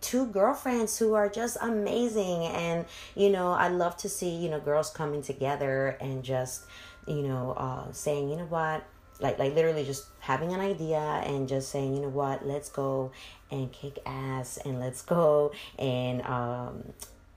two 0.00 0.26
girlfriends 0.26 0.98
who 0.98 1.14
are 1.14 1.28
just 1.28 1.56
amazing 1.60 2.44
and 2.46 2.84
you 3.14 3.30
know 3.30 3.52
i 3.52 3.68
love 3.68 3.96
to 3.96 4.08
see 4.08 4.30
you 4.30 4.50
know 4.50 4.58
girls 4.58 4.90
coming 4.90 5.22
together 5.22 5.96
and 6.00 6.24
just 6.24 6.64
you 7.06 7.22
know 7.22 7.52
uh, 7.52 7.90
saying 7.92 8.28
you 8.28 8.36
know 8.36 8.46
what? 8.46 8.84
Like 9.20 9.38
like 9.38 9.54
literally 9.54 9.84
just 9.84 10.06
having 10.20 10.52
an 10.52 10.60
idea 10.60 10.98
and 10.98 11.48
just 11.48 11.70
saying 11.70 11.94
you 11.94 12.02
know 12.02 12.08
what? 12.08 12.46
Let's 12.46 12.68
go 12.68 13.12
and 13.50 13.70
kick 13.72 13.98
ass 14.06 14.58
and 14.64 14.80
let's 14.80 15.02
go 15.02 15.52
and 15.78 16.22
um, 16.22 16.92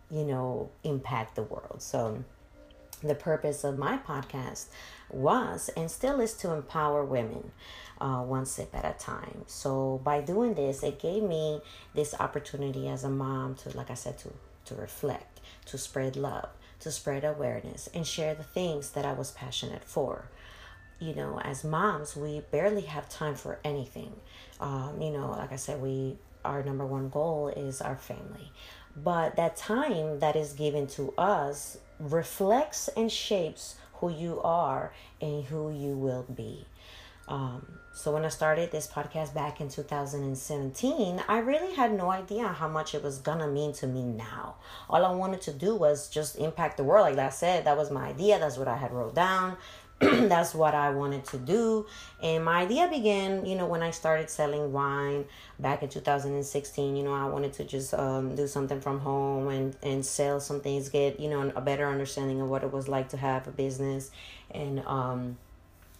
you 0.09 0.24
know 0.24 0.69
impact 0.83 1.35
the 1.35 1.43
world. 1.43 1.81
So 1.81 2.24
the 3.07 3.15
purpose 3.15 3.63
of 3.63 3.77
my 3.77 3.97
podcast 3.97 4.65
was 5.09 5.69
and 5.77 5.89
still 5.91 6.19
is 6.19 6.33
to 6.33 6.53
empower 6.53 7.03
women 7.05 7.51
uh, 8.01 8.21
one 8.21 8.45
sip 8.45 8.74
at 8.74 8.85
a 8.85 8.97
time. 9.00 9.43
So 9.47 10.01
by 10.03 10.21
doing 10.21 10.53
this, 10.55 10.83
it 10.83 11.00
gave 11.00 11.24
me 11.24 11.62
this 11.93 12.13
opportunity 12.19 12.88
as 12.89 13.03
a 13.03 13.09
mom 13.09 13.55
to, 13.55 13.75
like 13.77 13.89
I 13.91 13.95
said, 13.95 14.17
to 14.19 14.33
to 14.65 14.75
reflect, 14.75 15.41
to 15.65 15.77
spread 15.77 16.15
love, 16.15 16.50
to 16.79 16.91
spread 16.91 17.24
awareness, 17.24 17.88
and 17.93 18.05
share 18.05 18.33
the 18.33 18.43
things 18.43 18.91
that 18.91 19.05
I 19.05 19.13
was 19.13 19.29
passionate 19.31 19.83
for. 19.83 20.29
you 21.00 21.13
know, 21.13 21.39
as 21.43 21.63
moms, 21.63 22.15
we 22.15 22.41
barely 22.51 22.81
have 22.83 23.09
time 23.09 23.35
for 23.35 23.59
anything. 23.63 24.13
Um, 24.59 25.01
you 25.01 25.12
know, 25.12 25.31
like 25.31 25.51
I 25.51 25.57
said, 25.57 25.81
we 25.81 26.17
our 26.43 26.63
number 26.63 26.85
one 26.85 27.09
goal 27.09 27.50
is 27.50 27.81
our 27.81 27.97
family. 27.97 28.51
But 28.95 29.35
that 29.35 29.57
time 29.57 30.19
that 30.19 30.35
is 30.35 30.53
given 30.53 30.88
to 30.89 31.13
us 31.17 31.77
reflects 31.99 32.87
and 32.89 33.11
shapes 33.11 33.75
who 33.95 34.09
you 34.09 34.41
are 34.41 34.93
and 35.21 35.45
who 35.45 35.71
you 35.71 35.95
will 35.97 36.23
be. 36.23 36.65
Um, 37.27 37.65
so 37.93 38.11
when 38.11 38.25
I 38.25 38.29
started 38.29 38.71
this 38.71 38.87
podcast 38.87 39.33
back 39.33 39.59
in 39.59 39.69
2017, 39.69 41.23
I 41.27 41.39
really 41.39 41.73
had 41.73 41.93
no 41.93 42.11
idea 42.11 42.47
how 42.47 42.67
much 42.67 42.93
it 42.93 43.01
was 43.01 43.19
gonna 43.19 43.47
mean 43.47 43.73
to 43.73 43.87
me 43.87 44.03
now. 44.03 44.55
All 44.89 45.03
I 45.03 45.11
wanted 45.15 45.41
to 45.43 45.53
do 45.53 45.75
was 45.75 46.09
just 46.09 46.37
impact 46.37 46.77
the 46.77 46.83
world. 46.83 47.07
Like 47.07 47.17
I 47.17 47.29
said, 47.29 47.65
that 47.65 47.77
was 47.77 47.89
my 47.89 48.07
idea. 48.09 48.37
That's 48.37 48.57
what 48.57 48.67
I 48.67 48.77
had 48.77 48.91
wrote 48.91 49.15
down. 49.15 49.57
that's 49.99 50.53
what 50.53 50.75
I 50.75 50.89
wanted 50.89 51.25
to 51.25 51.37
do. 51.37 51.85
And 52.21 52.43
my 52.43 52.61
idea 52.61 52.87
began, 52.89 53.45
you 53.45 53.55
know, 53.55 53.65
when 53.65 53.81
I 53.81 53.91
started 53.91 54.29
selling 54.29 54.73
wine 54.73 55.25
back 55.59 55.83
in 55.83 55.89
2016. 55.89 56.95
You 56.95 57.03
know, 57.03 57.13
I 57.13 57.25
wanted 57.25 57.53
to 57.53 57.63
just 57.63 57.93
um, 57.93 58.35
do 58.35 58.47
something 58.47 58.81
from 58.81 58.99
home 58.99 59.47
and, 59.47 59.75
and 59.81 60.05
sell 60.05 60.39
some 60.39 60.59
things, 60.59 60.89
get, 60.89 61.19
you 61.19 61.29
know, 61.29 61.51
a 61.55 61.61
better 61.61 61.87
understanding 61.87 62.41
of 62.41 62.49
what 62.49 62.63
it 62.63 62.71
was 62.71 62.87
like 62.87 63.09
to 63.09 63.17
have 63.17 63.47
a 63.47 63.51
business. 63.51 64.11
And, 64.51 64.81
um, 64.85 65.37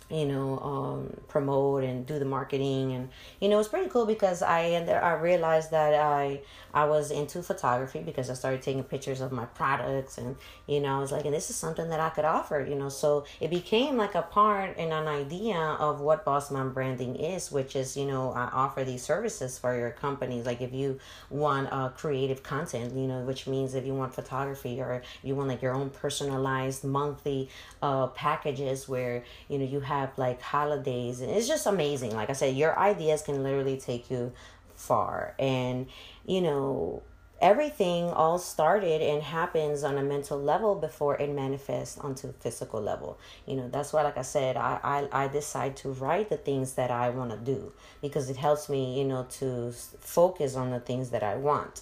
you 0.10 0.26
know 0.26 0.60
um, 0.60 1.18
promote 1.28 1.84
and 1.84 2.06
do 2.06 2.20
the 2.20 2.26
marketing. 2.26 2.94
And 2.94 3.10
you 3.40 3.50
know 3.50 3.60
it's 3.60 3.70
pretty 3.70 3.90
cool 3.90 4.06
because 4.06 4.42
i 4.42 4.60
and 4.60 4.90
i 4.90 5.14
realized 5.14 5.72
that 5.72 5.94
i 5.94 6.42
i 6.74 6.86
was 6.86 7.12
into 7.12 7.42
photography 7.42 8.00
because 8.00 8.30
i 8.30 8.34
started 8.34 8.62
taking 8.62 8.84
pictures 8.84 9.22
of 9.22 9.32
my 9.32 9.46
products 9.46 10.18
and 10.18 10.36
you 10.68 10.80
know 10.80 10.96
i 10.96 11.00
was 11.00 11.12
like 11.12 11.26
and 11.26 11.34
this 11.34 11.50
is 11.50 11.56
something 11.56 11.90
that 11.90 12.00
i 12.00 12.10
could 12.10 12.26
offer 12.26 12.66
you 12.68 12.76
know. 12.76 12.90
So 12.90 13.26
it 13.40 13.50
became 13.50 13.98
like 13.98 14.16
a 14.16 14.22
part 14.22 14.78
and 14.78 14.94
an 14.94 15.08
idea 15.08 15.58
of 15.58 16.02
what 16.02 16.24
boss 16.24 16.52
mom 16.52 16.74
branding 16.74 17.16
is 17.16 17.52
which 17.52 17.76
is 17.76 17.98
you 17.98 18.06
know 18.06 18.32
i 18.32 18.46
offer 18.54 18.84
these 18.84 19.04
services 19.04 19.58
for 19.58 19.78
your 19.78 19.92
companies. 19.92 20.46
Like 20.46 20.62
if 20.62 20.74
you 20.74 21.00
want 21.30 21.72
uh, 21.72 21.90
creative 21.90 22.44
content 22.44 22.96
you 22.96 23.08
know 23.08 23.22
which 23.22 23.48
means 23.48 23.74
if 23.74 23.86
you 23.86 23.94
want 23.94 24.14
photography 24.14 24.80
or 24.80 25.02
you 25.24 25.36
want 25.36 25.50
like 25.50 25.62
your 25.62 25.74
own 25.74 25.90
personalized 25.90 26.84
monthly 26.84 27.50
uh, 27.82 28.08
packages 28.08 28.88
where 28.88 29.24
you 29.48 29.58
know 29.58 29.66
you 29.66 29.80
have 29.80 29.95
have 30.00 30.18
like 30.18 30.42
holidays 30.42 31.22
and 31.22 31.32
it's 31.32 31.48
just 31.48 31.66
amazing. 31.66 32.16
Like 32.16 32.30
i 32.30 32.34
said 32.34 32.56
your 32.56 32.78
ideas 32.78 33.22
can 33.22 33.44
literally 33.44 33.78
take 33.78 34.10
you 34.12 34.32
far. 34.76 35.36
And 35.40 35.88
you 36.26 36.42
know 36.42 37.04
everything 37.42 38.06
all 38.06 38.40
started 38.40 39.02
and 39.02 39.22
happens 39.22 39.84
on 39.84 39.98
a 39.98 40.04
mental 40.04 40.42
level 40.42 40.74
before 40.76 41.18
it 41.18 41.30
manifests 41.30 41.98
onto 41.98 42.32
physical 42.40 42.82
level. 42.82 43.20
You 43.46 43.56
know 43.58 43.70
that's 43.70 43.92
why 43.94 44.04
like 44.04 44.18
i 44.18 44.22
said 44.22 44.56
i 44.58 44.80
i, 44.84 45.24
I 45.24 45.28
decide 45.28 45.76
to 45.78 45.90
write 45.90 46.30
the 46.30 46.38
things 46.38 46.74
that 46.74 46.92
i 46.92 47.10
want 47.10 47.32
to 47.32 47.38
do 47.38 47.74
because 48.02 48.30
it 48.30 48.38
helps 48.38 48.70
me 48.70 48.98
you 48.98 49.06
know 49.06 49.26
to 49.40 49.72
focus 50.00 50.56
on 50.56 50.72
the 50.72 50.80
things 50.80 51.10
that 51.10 51.24
i 51.24 51.36
want. 51.36 51.82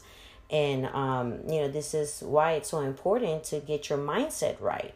And 0.50 0.86
um 0.88 1.39
you 1.48 1.62
know 1.62 1.67
this 1.67 1.93
is 1.93 2.22
why 2.22 2.53
it's 2.53 2.70
so 2.70 2.79
important 2.79 3.43
to 3.46 3.60
get 3.60 3.89
your 3.89 4.00
mindset 4.00 4.60
right 4.60 4.93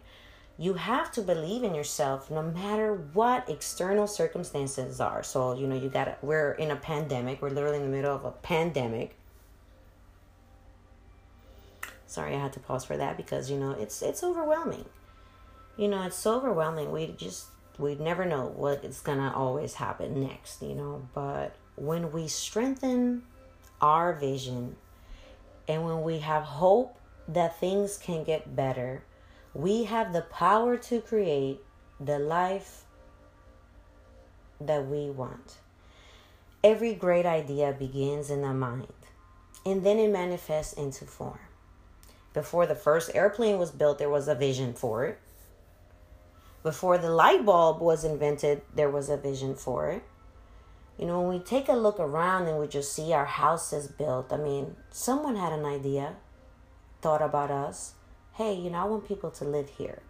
you 0.57 0.73
have 0.73 1.11
to 1.11 1.21
believe 1.21 1.63
in 1.63 1.75
yourself 1.75 2.31
no 2.31 2.41
matter 2.41 2.93
what 3.13 3.47
external 3.47 4.07
circumstances 4.07 4.99
are. 4.99 5.21
So, 5.21 5.53
you 5.53 5.67
know, 5.67 5.75
you 5.75 5.89
got 5.89 6.23
we're 6.23 6.53
in 6.53 6.71
a 6.71 6.75
pandemic. 6.75 7.41
We're 7.41 7.49
literally 7.49 7.77
in 7.77 7.83
the 7.83 7.95
middle 7.95 8.15
of 8.15 8.25
a 8.25 8.31
pandemic. 8.31 9.15
Sorry, 12.07 12.35
I 12.35 12.39
had 12.39 12.53
to 12.53 12.59
pause 12.59 12.85
for 12.85 12.97
that 12.97 13.17
because, 13.17 13.51
you 13.51 13.57
know, 13.57 13.71
it's 13.71 14.01
it's 14.01 14.23
overwhelming. 14.23 14.85
You 15.77 15.89
know, 15.89 16.03
it's 16.03 16.15
so 16.15 16.35
overwhelming. 16.37 16.91
We 16.91 17.13
just 17.17 17.47
we 17.77 17.93
never 17.95 18.25
know 18.25 18.47
what 18.47 18.83
is 18.83 19.01
to 19.01 19.33
always 19.35 19.75
happen 19.75 20.21
next, 20.21 20.63
you 20.63 20.73
know, 20.73 21.07
but 21.13 21.55
when 21.75 22.11
we 22.11 22.27
strengthen 22.27 23.21
our 23.79 24.13
vision 24.13 24.75
and 25.67 25.85
when 25.85 26.01
we 26.01 26.19
have 26.19 26.43
hope 26.43 26.97
that 27.27 27.59
things 27.59 27.97
can 27.97 28.23
get 28.23 28.55
better, 28.55 29.03
we 29.57 29.85
have 29.85 30.13
the 30.13 30.21
power 30.21 30.77
to 30.77 31.01
create 31.01 31.59
the 31.99 32.19
life 32.19 32.83
that 34.61 34.85
we 34.85 35.09
want. 35.09 35.57
Every 36.63 36.93
great 36.93 37.25
idea 37.25 37.73
begins 37.73 38.29
in 38.29 38.43
the 38.43 38.53
mind 38.53 38.93
and 39.65 39.83
then 39.83 39.97
it 39.97 40.11
manifests 40.11 40.73
into 40.73 41.05
form. 41.05 41.39
Before 42.35 42.67
the 42.67 42.75
first 42.75 43.09
airplane 43.15 43.57
was 43.57 43.71
built, 43.71 43.97
there 43.97 44.11
was 44.11 44.27
a 44.27 44.35
vision 44.35 44.75
for 44.75 45.05
it. 45.05 45.19
Before 46.61 46.99
the 46.99 47.09
light 47.09 47.43
bulb 47.43 47.81
was 47.81 48.03
invented, 48.03 48.61
there 48.75 48.91
was 48.91 49.09
a 49.09 49.17
vision 49.17 49.55
for 49.55 49.89
it. 49.89 50.03
You 50.99 51.07
know, 51.07 51.21
when 51.21 51.39
we 51.39 51.43
take 51.43 51.67
a 51.67 51.73
look 51.73 51.99
around 51.99 52.45
and 52.45 52.59
we 52.59 52.67
just 52.67 52.93
see 52.93 53.11
our 53.11 53.25
houses 53.25 53.87
built, 53.87 54.31
I 54.31 54.37
mean, 54.37 54.75
someone 54.91 55.35
had 55.35 55.51
an 55.51 55.65
idea, 55.65 56.17
thought 57.01 57.23
about 57.23 57.49
us, 57.49 57.95
hey, 58.37 58.53
you 58.53 58.69
know, 58.69 58.77
I 58.77 58.83
want 58.85 59.07
people 59.07 59.31
to 59.31 59.45
live 59.45 59.69
here. 59.69 60.01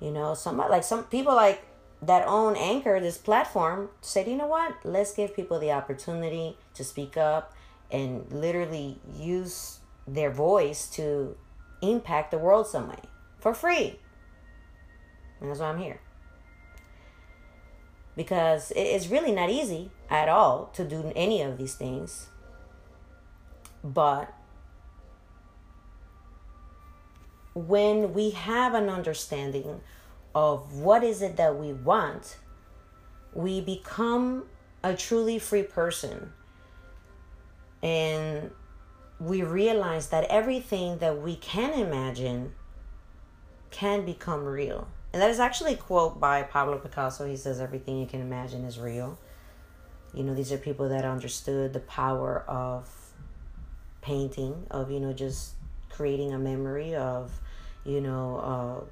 You 0.00 0.10
know, 0.10 0.34
some 0.34 0.58
like 0.58 0.84
some 0.84 1.04
people 1.04 1.34
like 1.34 1.62
that 2.02 2.26
own 2.26 2.56
Anchor, 2.56 3.00
this 3.00 3.18
platform, 3.18 3.88
said, 4.00 4.28
you 4.28 4.36
know 4.36 4.46
what? 4.46 4.74
Let's 4.84 5.12
give 5.12 5.34
people 5.34 5.58
the 5.58 5.72
opportunity 5.72 6.56
to 6.74 6.84
speak 6.84 7.16
up 7.16 7.52
and 7.90 8.30
literally 8.30 8.98
use 9.18 9.78
their 10.06 10.30
voice 10.30 10.88
to 10.90 11.36
impact 11.82 12.30
the 12.30 12.38
world 12.38 12.66
some 12.66 12.88
way 12.88 13.00
for 13.38 13.54
free. 13.54 13.98
And 15.40 15.50
that's 15.50 15.60
why 15.60 15.70
I'm 15.70 15.78
here. 15.78 16.00
Because 18.14 18.72
it's 18.76 19.08
really 19.08 19.32
not 19.32 19.50
easy 19.50 19.90
at 20.08 20.28
all 20.28 20.66
to 20.74 20.84
do 20.84 21.12
any 21.16 21.42
of 21.42 21.58
these 21.58 21.74
things. 21.74 22.28
But 23.82 24.32
when 27.56 28.12
we 28.12 28.30
have 28.30 28.74
an 28.74 28.90
understanding 28.90 29.80
of 30.34 30.74
what 30.74 31.02
is 31.02 31.22
it 31.22 31.38
that 31.38 31.56
we 31.56 31.72
want, 31.72 32.36
we 33.32 33.62
become 33.62 34.44
a 34.84 34.94
truly 34.94 35.38
free 35.38 35.62
person. 35.62 36.34
And 37.82 38.50
we 39.18 39.42
realize 39.42 40.08
that 40.08 40.24
everything 40.24 40.98
that 40.98 41.22
we 41.22 41.36
can 41.36 41.72
imagine 41.72 42.52
can 43.70 44.04
become 44.04 44.44
real. 44.44 44.88
And 45.14 45.22
that 45.22 45.30
is 45.30 45.40
actually 45.40 45.72
a 45.72 45.78
quote 45.78 46.20
by 46.20 46.42
Pablo 46.42 46.76
Picasso. 46.76 47.26
He 47.26 47.38
says, 47.38 47.58
Everything 47.58 47.98
you 47.98 48.06
can 48.06 48.20
imagine 48.20 48.66
is 48.66 48.78
real. 48.78 49.18
You 50.12 50.24
know, 50.24 50.34
these 50.34 50.52
are 50.52 50.58
people 50.58 50.90
that 50.90 51.06
understood 51.06 51.72
the 51.72 51.80
power 51.80 52.44
of 52.46 52.86
painting, 54.02 54.66
of, 54.70 54.90
you 54.90 55.00
know, 55.00 55.14
just 55.14 55.52
creating 55.88 56.34
a 56.34 56.38
memory, 56.38 56.94
of 56.94 57.32
you 57.86 58.00
know, 58.00 58.84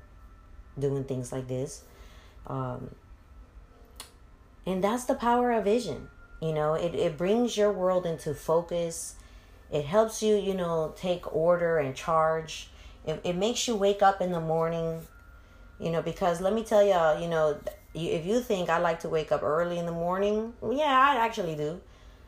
uh, 0.76 0.80
doing 0.80 1.04
things 1.04 1.32
like 1.32 1.48
this. 1.48 1.82
Um, 2.46 2.94
and 4.66 4.82
that's 4.82 5.04
the 5.04 5.14
power 5.14 5.52
of 5.52 5.64
vision. 5.64 6.08
You 6.40 6.52
know, 6.52 6.74
it, 6.74 6.94
it 6.94 7.16
brings 7.16 7.56
your 7.56 7.72
world 7.72 8.06
into 8.06 8.34
focus. 8.34 9.16
It 9.70 9.84
helps 9.84 10.22
you, 10.22 10.36
you 10.36 10.54
know, 10.54 10.94
take 10.96 11.34
order 11.34 11.78
and 11.78 11.94
charge. 11.94 12.68
It, 13.06 13.20
it 13.24 13.34
makes 13.34 13.66
you 13.66 13.74
wake 13.74 14.02
up 14.02 14.20
in 14.20 14.32
the 14.32 14.40
morning, 14.40 15.00
you 15.78 15.90
know, 15.90 16.02
because 16.02 16.40
let 16.40 16.52
me 16.52 16.62
tell 16.64 16.86
y'all, 16.86 17.20
you 17.20 17.28
know, 17.28 17.58
if 17.94 18.26
you 18.26 18.40
think 18.40 18.68
I 18.68 18.78
like 18.78 19.00
to 19.00 19.08
wake 19.08 19.32
up 19.32 19.42
early 19.42 19.78
in 19.78 19.86
the 19.86 19.92
morning, 19.92 20.52
yeah, 20.62 21.12
I 21.12 21.16
actually 21.16 21.54
do. 21.54 21.80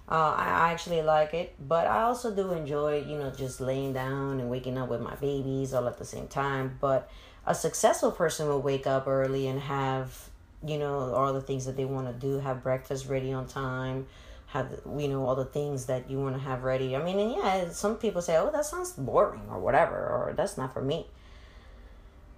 Uh, 0.08 0.34
I 0.38 0.70
actually 0.70 1.02
like 1.02 1.34
it, 1.34 1.54
but 1.58 1.88
I 1.88 2.02
also 2.02 2.32
do 2.32 2.52
enjoy, 2.52 3.02
you 3.02 3.18
know, 3.18 3.30
just 3.30 3.60
laying 3.60 3.92
down 3.92 4.38
and 4.38 4.48
waking 4.48 4.78
up 4.78 4.88
with 4.88 5.00
my 5.00 5.16
babies 5.16 5.74
all 5.74 5.88
at 5.88 5.98
the 5.98 6.04
same 6.04 6.28
time. 6.28 6.78
But 6.80 7.10
a 7.44 7.54
successful 7.54 8.12
person 8.12 8.46
will 8.46 8.62
wake 8.62 8.86
up 8.86 9.08
early 9.08 9.48
and 9.48 9.60
have, 9.60 10.30
you 10.64 10.78
know, 10.78 11.12
all 11.12 11.32
the 11.32 11.40
things 11.40 11.66
that 11.66 11.76
they 11.76 11.84
want 11.84 12.06
to 12.06 12.12
do, 12.12 12.38
have 12.38 12.62
breakfast 12.62 13.08
ready 13.08 13.32
on 13.32 13.48
time, 13.48 14.06
have, 14.46 14.80
you 14.96 15.08
know, 15.08 15.26
all 15.26 15.34
the 15.34 15.44
things 15.44 15.86
that 15.86 16.08
you 16.08 16.20
want 16.20 16.36
to 16.36 16.40
have 16.40 16.62
ready. 16.62 16.94
I 16.94 17.02
mean, 17.02 17.18
and 17.18 17.32
yeah, 17.32 17.68
some 17.70 17.96
people 17.96 18.22
say, 18.22 18.36
oh, 18.36 18.50
that 18.52 18.64
sounds 18.64 18.92
boring 18.92 19.42
or 19.50 19.58
whatever, 19.58 19.96
or 19.96 20.34
that's 20.36 20.56
not 20.56 20.72
for 20.72 20.82
me. 20.82 21.08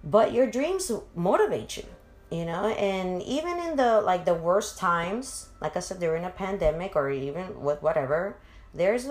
But 0.03 0.33
your 0.33 0.49
dreams 0.49 0.91
motivate 1.15 1.77
you 1.77 1.85
you 2.31 2.45
know? 2.45 2.67
And 2.67 3.21
even 3.23 3.59
in 3.59 3.75
the 3.75 4.01
like 4.01 4.25
the 4.25 4.33
worst 4.33 4.77
times 4.77 5.49
like 5.61 5.75
i 5.75 5.79
said 5.79 5.99
during 5.99 6.23
a 6.23 6.29
pandemic 6.29 6.95
or 6.95 7.09
even 7.09 7.61
with 7.61 7.81
whatever 7.81 8.37
there's 8.73 9.07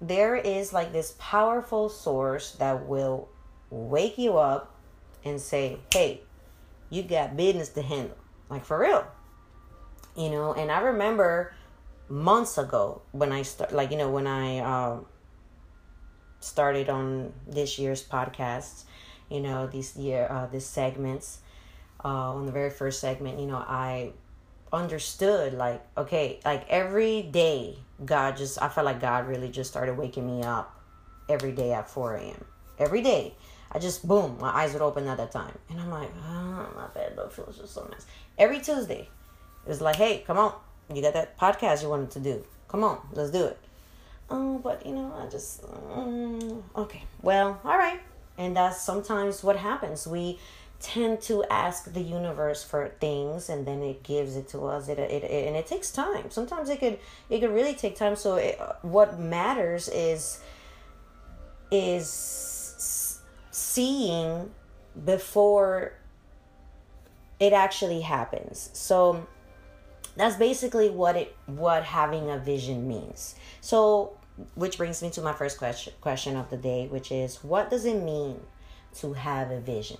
there 0.00 0.36
is 0.36 0.72
like 0.72 0.92
this 0.92 1.14
powerful 1.18 1.88
source 1.88 2.52
that 2.52 2.86
will 2.86 3.28
wake 3.70 4.18
you 4.18 4.36
up 4.36 4.74
and 5.24 5.40
say 5.40 5.78
hey 5.92 6.20
you 6.90 7.02
got 7.02 7.36
business 7.36 7.68
to 7.70 7.82
handle. 7.82 8.16
Like 8.48 8.64
for 8.64 8.78
real. 8.78 9.06
You 10.16 10.30
know? 10.30 10.54
And 10.54 10.70
i 10.70 10.80
remember 10.80 11.54
months 12.08 12.56
ago 12.56 13.02
when 13.12 13.32
i 13.32 13.42
start 13.42 13.70
like 13.70 13.90
you 13.90 13.98
know 13.98 14.08
when 14.08 14.26
i 14.26 14.58
um 14.60 15.04
started 16.40 16.88
on 16.88 17.30
this 17.46 17.78
year's 17.78 18.02
podcast 18.02 18.84
you 19.28 19.40
know 19.40 19.66
these 19.66 19.94
year 19.94 20.26
uh 20.30 20.46
these 20.46 20.64
segments 20.64 21.40
uh, 22.04 22.32
on 22.34 22.46
the 22.46 22.52
very 22.52 22.70
first 22.70 23.00
segment, 23.00 23.38
you 23.38 23.46
know, 23.46 23.56
I 23.56 24.12
understood 24.70 25.54
like 25.54 25.82
okay 25.96 26.38
like 26.44 26.62
every 26.68 27.22
day 27.22 27.74
god 28.04 28.36
just 28.36 28.60
i 28.60 28.68
felt 28.68 28.84
like 28.84 29.00
god 29.00 29.26
really 29.26 29.48
just 29.48 29.70
started 29.70 29.96
waking 29.96 30.26
me 30.26 30.42
up 30.42 30.78
every 31.26 31.52
day 31.52 31.72
at 31.72 31.88
4 31.88 32.16
a.m 32.16 32.44
every 32.78 33.02
day. 33.02 33.34
I 33.70 33.78
just 33.78 34.06
boom 34.06 34.38
my 34.40 34.48
eyes 34.48 34.72
would 34.72 34.82
open 34.82 35.06
at 35.08 35.18
that 35.18 35.30
time. 35.30 35.56
And 35.68 35.80
i'm 35.80 35.90
like 35.90 36.10
oh 36.26 36.68
my 36.74 36.86
bed 36.94 37.18
feels 37.30 37.58
just 37.58 37.74
so 37.74 37.86
nice. 37.90 38.06
Every 38.38 38.60
tuesday 38.60 39.08
it 39.64 39.68
was 39.68 39.80
like 39.80 39.96
hey 39.96 40.24
come 40.26 40.38
on. 40.38 40.54
You 40.92 41.02
got 41.02 41.12
that 41.14 41.38
podcast 41.38 41.82
you 41.82 41.88
wanted 41.88 42.10
to 42.12 42.20
do. 42.20 42.44
Come 42.68 42.84
on 42.84 42.98
let's 43.12 43.30
do 43.30 43.44
it. 43.44 43.58
Oh 44.30 44.58
but 44.58 44.86
you 44.86 44.94
know 44.94 45.12
i 45.18 45.28
just 45.28 45.64
um, 45.64 46.62
okay. 46.76 47.02
Well 47.22 47.60
all 47.64 47.78
right. 47.78 48.00
And 48.38 48.56
that's 48.56 48.80
sometimes 48.80 49.42
what 49.42 49.56
happens. 49.56 50.06
We 50.06 50.38
tend 50.80 51.20
to 51.20 51.44
ask 51.50 51.92
the 51.92 52.00
universe 52.00 52.62
for 52.62 52.88
things 53.00 53.48
and 53.48 53.66
then 53.66 53.82
it 53.82 54.02
gives 54.02 54.36
it 54.36 54.48
to 54.48 54.60
us. 54.66 54.88
It, 54.88 54.98
it, 54.98 55.24
it 55.24 55.46
and 55.46 55.56
it 55.56 55.66
takes 55.66 55.90
time. 55.90 56.30
Sometimes 56.30 56.68
it 56.68 56.78
could 56.78 56.98
it 57.30 57.40
could 57.40 57.50
really 57.50 57.74
take 57.74 57.96
time. 57.96 58.14
So 58.16 58.36
it, 58.36 58.60
what 58.82 59.18
matters 59.18 59.88
is 59.88 60.40
is 61.70 63.20
seeing 63.50 64.50
before 65.04 65.94
it 67.40 67.52
actually 67.52 68.00
happens. 68.00 68.70
So 68.72 69.26
that's 70.16 70.36
basically 70.36 70.90
what 70.90 71.16
it 71.16 71.36
what 71.46 71.82
having 71.82 72.30
a 72.30 72.38
vision 72.38 72.86
means. 72.86 73.34
So 73.60 74.16
which 74.54 74.76
brings 74.76 75.02
me 75.02 75.10
to 75.10 75.22
my 75.22 75.32
first 75.32 75.58
question 75.58 75.92
question 76.00 76.36
of 76.36 76.48
the 76.50 76.56
day 76.56 76.86
which 76.86 77.10
is 77.10 77.42
what 77.42 77.70
does 77.70 77.84
it 77.84 78.00
mean 78.00 78.40
to 78.94 79.12
have 79.12 79.50
a 79.50 79.60
vision 79.60 79.98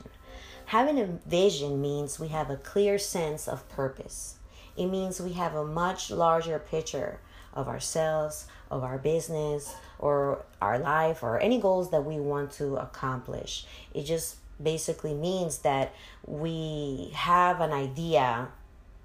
Having 0.69 1.01
a 1.01 1.07
vision 1.27 1.81
means 1.81 2.21
we 2.21 2.29
have 2.29 2.51
a 2.51 2.57
clear 2.57 2.99
sense 2.99 3.49
of 3.49 3.67
purpose. 3.71 4.35
It 4.77 4.85
means 4.89 5.19
we 5.19 5.33
have 5.33 5.55
a 5.55 5.65
much 5.65 6.11
larger 6.11 6.59
picture 6.59 7.21
of 7.55 7.69
ourselves, 7.69 8.47
of 8.71 8.85
our 8.85 8.99
business, 8.99 9.75
or 9.99 10.45
our 10.61 10.79
life, 10.79 11.23
or 11.23 11.41
any 11.41 11.59
goals 11.59 11.91
that 11.91 12.05
we 12.05 12.21
want 12.21 12.51
to 12.53 12.77
accomplish. 12.77 13.65
It 13.95 14.03
just 14.03 14.37
basically 14.63 15.15
means 15.15 15.61
that 15.61 15.95
we 16.27 17.13
have 17.15 17.63
an 17.63 17.73
idea 17.73 18.49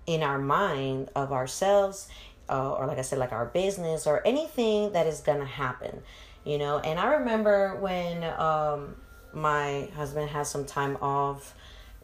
in 0.06 0.22
our 0.22 0.40
mind 0.40 1.12
of 1.16 1.32
ourselves, 1.32 2.10
uh, 2.50 2.74
or 2.74 2.88
like 2.88 2.98
I 2.98 3.04
said, 3.04 3.20
like 3.20 3.32
our 3.32 3.46
business, 3.46 4.06
or 4.06 4.22
anything 4.28 4.92
that 4.92 5.08
is 5.08 5.22
gonna 5.22 5.46
happen, 5.46 6.04
you 6.44 6.58
know. 6.58 6.80
And 6.80 7.00
I 7.00 7.14
remember 7.14 7.78
when 7.78 8.22
um, 8.38 8.98
my 9.34 9.90
husband 9.96 10.30
had 10.30 10.48
some 10.48 10.66
time 10.66 10.98
off. 11.02 11.56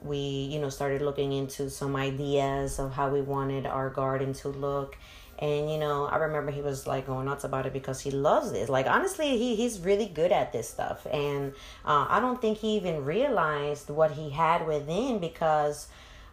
We 0.02 0.18
you 0.18 0.60
know 0.60 0.70
started 0.70 1.02
looking 1.02 1.34
into 1.34 1.70
some 1.70 1.96
ideas 1.96 2.80
of 2.80 2.94
how 2.94 3.10
we 3.10 3.22
wanted 3.22 3.66
our 3.66 3.90
garden 3.90 4.34
to 4.34 4.50
look. 4.50 4.98
And 5.42 5.72
you 5.72 5.78
know 5.78 6.06
i 6.06 6.18
remember 6.18 6.52
he 6.52 6.62
was 6.62 6.86
like 6.86 7.08
going 7.08 7.26
nuts 7.26 7.46
about 7.46 7.66
it 7.66 7.72
because 7.72 8.02
he 8.02 8.12
loves 8.12 8.52
this 8.52 8.68
like 8.68 8.88
honestly 8.88 9.38
he, 9.38 9.56
he's 9.56 9.80
really 9.80 10.08
good 10.08 10.34
at 10.34 10.52
this 10.52 10.70
stuff. 10.70 11.08
And 11.10 11.54
uh, 11.86 12.08
i 12.10 12.20
don't 12.20 12.42
think 12.42 12.58
he 12.58 12.76
even 12.76 13.06
realized 13.06 13.90
what 13.90 14.12
he 14.12 14.32
had 14.32 14.68
within 14.68 15.20
because 15.20 15.88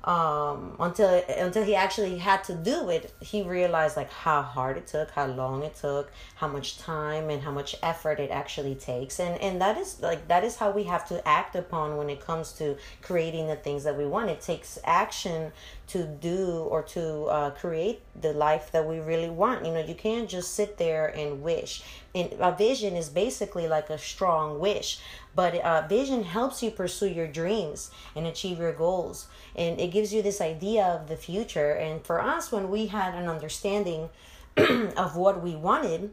um, 0.07 0.77
until 0.79 1.21
until 1.29 1.65
he 1.65 1.75
actually 1.75 2.19
had 2.19 2.45
to 2.45 2.55
do 2.55 2.91
it, 2.91 3.13
he 3.21 3.43
realized 3.43 3.97
like 3.97 4.11
how 4.11 4.41
hard 4.41 4.77
it 4.77 4.87
took, 4.87 5.11
how 5.11 5.27
long 5.27 5.65
it 5.65 5.75
took, 5.75 6.13
how 6.37 6.47
much 6.47 6.79
time 6.79 7.29
and 7.29 7.43
how 7.43 7.51
much 7.51 7.75
effort 7.83 8.21
it 8.21 8.31
actually 8.31 8.77
takes, 8.77 9.19
and 9.19 9.41
and 9.41 9.61
that 9.61 9.77
is 9.77 10.01
like 10.01 10.29
that 10.29 10.45
is 10.45 10.57
how 10.57 10.71
we 10.71 10.85
have 10.85 11.09
to 11.09 11.27
act 11.27 11.57
upon 11.57 11.97
when 11.97 12.09
it 12.09 12.21
comes 12.21 12.53
to 12.53 12.77
creating 13.03 13.49
the 13.49 13.57
things 13.57 13.83
that 13.83 13.99
we 13.99 14.07
want. 14.07 14.31
It 14.31 14.41
takes 14.41 14.79
action 14.85 15.51
to 15.89 16.05
do 16.05 16.67
or 16.71 16.83
to 16.83 17.25
uh, 17.25 17.51
create 17.51 18.03
the 18.21 18.33
life 18.33 18.73
that 18.73 18.87
we 18.87 18.99
really 18.99 19.31
want. 19.31 19.65
You 19.65 19.73
know, 19.73 19.85
you 19.85 19.95
can't 19.95 20.29
just 20.29 20.55
sit 20.55 20.79
there 20.79 21.07
and 21.07 21.43
wish. 21.43 21.83
And 22.15 22.33
a 22.41 22.53
vision 22.53 22.97
is 22.97 23.09
basically 23.09 23.69
like 23.69 23.89
a 23.91 23.99
strong 23.99 24.59
wish, 24.59 24.99
but 25.35 25.55
uh, 25.57 25.87
vision 25.87 26.25
helps 26.25 26.63
you 26.63 26.71
pursue 26.71 27.09
your 27.09 27.29
dreams 27.29 27.91
and 28.15 28.27
achieve 28.27 28.59
your 28.59 28.73
goals, 28.73 29.27
and 29.55 29.79
it 29.79 29.89
gives 29.89 30.13
you 30.13 30.23
this 30.23 30.41
idea 30.41 30.85
of 30.85 31.09
the 31.09 31.17
future. 31.17 31.73
And 31.73 32.05
for 32.05 32.21
us, 32.21 32.51
when 32.51 32.71
we 32.71 32.87
had 32.87 33.15
an 33.15 33.29
understanding 33.29 34.09
of 34.57 35.17
what 35.17 35.43
we 35.43 35.55
wanted 35.55 36.13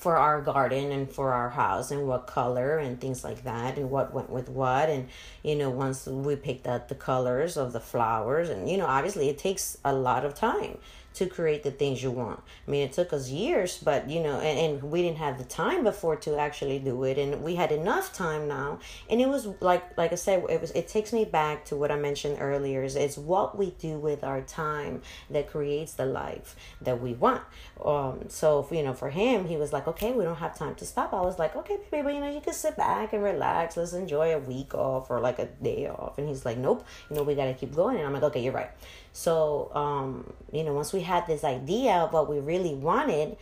for 0.00 0.16
our 0.16 0.40
garden 0.40 0.90
and 0.92 1.10
for 1.10 1.34
our 1.34 1.50
house 1.50 1.90
and 1.90 2.08
what 2.08 2.26
color 2.26 2.78
and 2.78 2.98
things 2.98 3.22
like 3.22 3.44
that 3.44 3.76
and 3.76 3.90
what 3.90 4.14
went 4.14 4.30
with 4.30 4.48
what. 4.48 4.88
And 4.88 5.08
you 5.42 5.54
know 5.54 5.68
once 5.68 6.06
we 6.06 6.36
picked 6.36 6.66
out 6.66 6.88
the 6.88 6.94
colors 6.94 7.58
of 7.58 7.74
the 7.74 7.80
flowers 7.80 8.48
and 8.48 8.68
you 8.68 8.78
know 8.78 8.86
obviously 8.86 9.28
it 9.28 9.36
takes 9.36 9.76
a 9.84 9.92
lot 9.92 10.24
of 10.24 10.34
time 10.34 10.78
to 11.14 11.26
create 11.26 11.62
the 11.62 11.70
things 11.70 12.02
you 12.02 12.10
want. 12.10 12.40
I 12.66 12.70
mean, 12.70 12.82
it 12.82 12.92
took 12.92 13.12
us 13.12 13.28
years, 13.28 13.78
but 13.78 14.08
you 14.08 14.20
know, 14.20 14.38
and, 14.40 14.58
and 14.58 14.82
we 14.90 15.02
didn't 15.02 15.18
have 15.18 15.38
the 15.38 15.44
time 15.44 15.84
before 15.84 16.16
to 16.16 16.38
actually 16.38 16.78
do 16.78 17.04
it, 17.04 17.18
and 17.18 17.42
we 17.42 17.56
had 17.56 17.72
enough 17.72 18.12
time 18.12 18.48
now. 18.48 18.78
And 19.08 19.20
it 19.20 19.28
was 19.28 19.46
like, 19.60 19.96
like 19.96 20.12
I 20.12 20.16
said, 20.16 20.44
it 20.48 20.60
was. 20.60 20.70
It 20.72 20.88
takes 20.88 21.12
me 21.12 21.24
back 21.24 21.64
to 21.66 21.76
what 21.76 21.90
I 21.90 21.96
mentioned 21.96 22.38
earlier. 22.40 22.82
Is 22.82 22.96
it's 22.96 23.18
what 23.18 23.58
we 23.58 23.70
do 23.78 23.98
with 23.98 24.22
our 24.22 24.40
time 24.42 25.02
that 25.30 25.50
creates 25.50 25.94
the 25.94 26.06
life 26.06 26.56
that 26.80 27.00
we 27.00 27.14
want. 27.14 27.42
Um, 27.84 28.24
so 28.28 28.66
you 28.70 28.82
know, 28.82 28.94
for 28.94 29.10
him, 29.10 29.46
he 29.46 29.56
was 29.56 29.72
like, 29.72 29.88
okay, 29.88 30.12
we 30.12 30.24
don't 30.24 30.36
have 30.36 30.56
time 30.56 30.74
to 30.76 30.86
stop. 30.86 31.12
I 31.12 31.20
was 31.20 31.38
like, 31.38 31.56
okay, 31.56 31.78
baby, 31.90 32.02
but 32.02 32.14
you 32.14 32.20
know, 32.20 32.30
you 32.30 32.40
can 32.40 32.54
sit 32.54 32.76
back 32.76 33.12
and 33.12 33.22
relax. 33.22 33.76
Let's 33.76 33.92
enjoy 33.92 34.34
a 34.34 34.38
week 34.38 34.74
off 34.74 35.10
or 35.10 35.20
like 35.20 35.38
a 35.38 35.46
day 35.46 35.88
off. 35.88 36.18
And 36.18 36.28
he's 36.28 36.44
like, 36.44 36.58
nope, 36.58 36.86
you 37.08 37.16
know, 37.16 37.22
we 37.22 37.34
got 37.34 37.46
to 37.46 37.54
keep 37.54 37.74
going. 37.74 37.96
And 37.96 38.06
I'm 38.06 38.12
like, 38.12 38.22
okay, 38.22 38.42
you're 38.42 38.52
right. 38.52 38.70
So, 39.12 39.70
um, 39.74 40.32
you 40.52 40.64
know, 40.64 40.72
once 40.72 40.92
we 40.92 41.00
had 41.00 41.26
this 41.26 41.44
idea 41.44 41.94
of 41.94 42.12
what 42.12 42.28
we 42.28 42.38
really 42.38 42.74
wanted, 42.74 43.36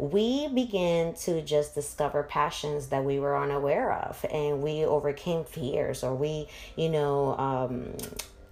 we 0.00 0.48
began 0.48 1.12
to 1.12 1.42
just 1.42 1.74
discover 1.74 2.22
passions 2.22 2.86
that 2.86 3.04
we 3.04 3.20
were 3.20 3.36
unaware 3.36 3.92
of 3.92 4.24
and 4.32 4.62
we 4.62 4.84
overcame 4.84 5.44
fears 5.44 6.02
or 6.02 6.14
we 6.14 6.48
you 6.74 6.88
know 6.88 7.36
um, 7.36 7.92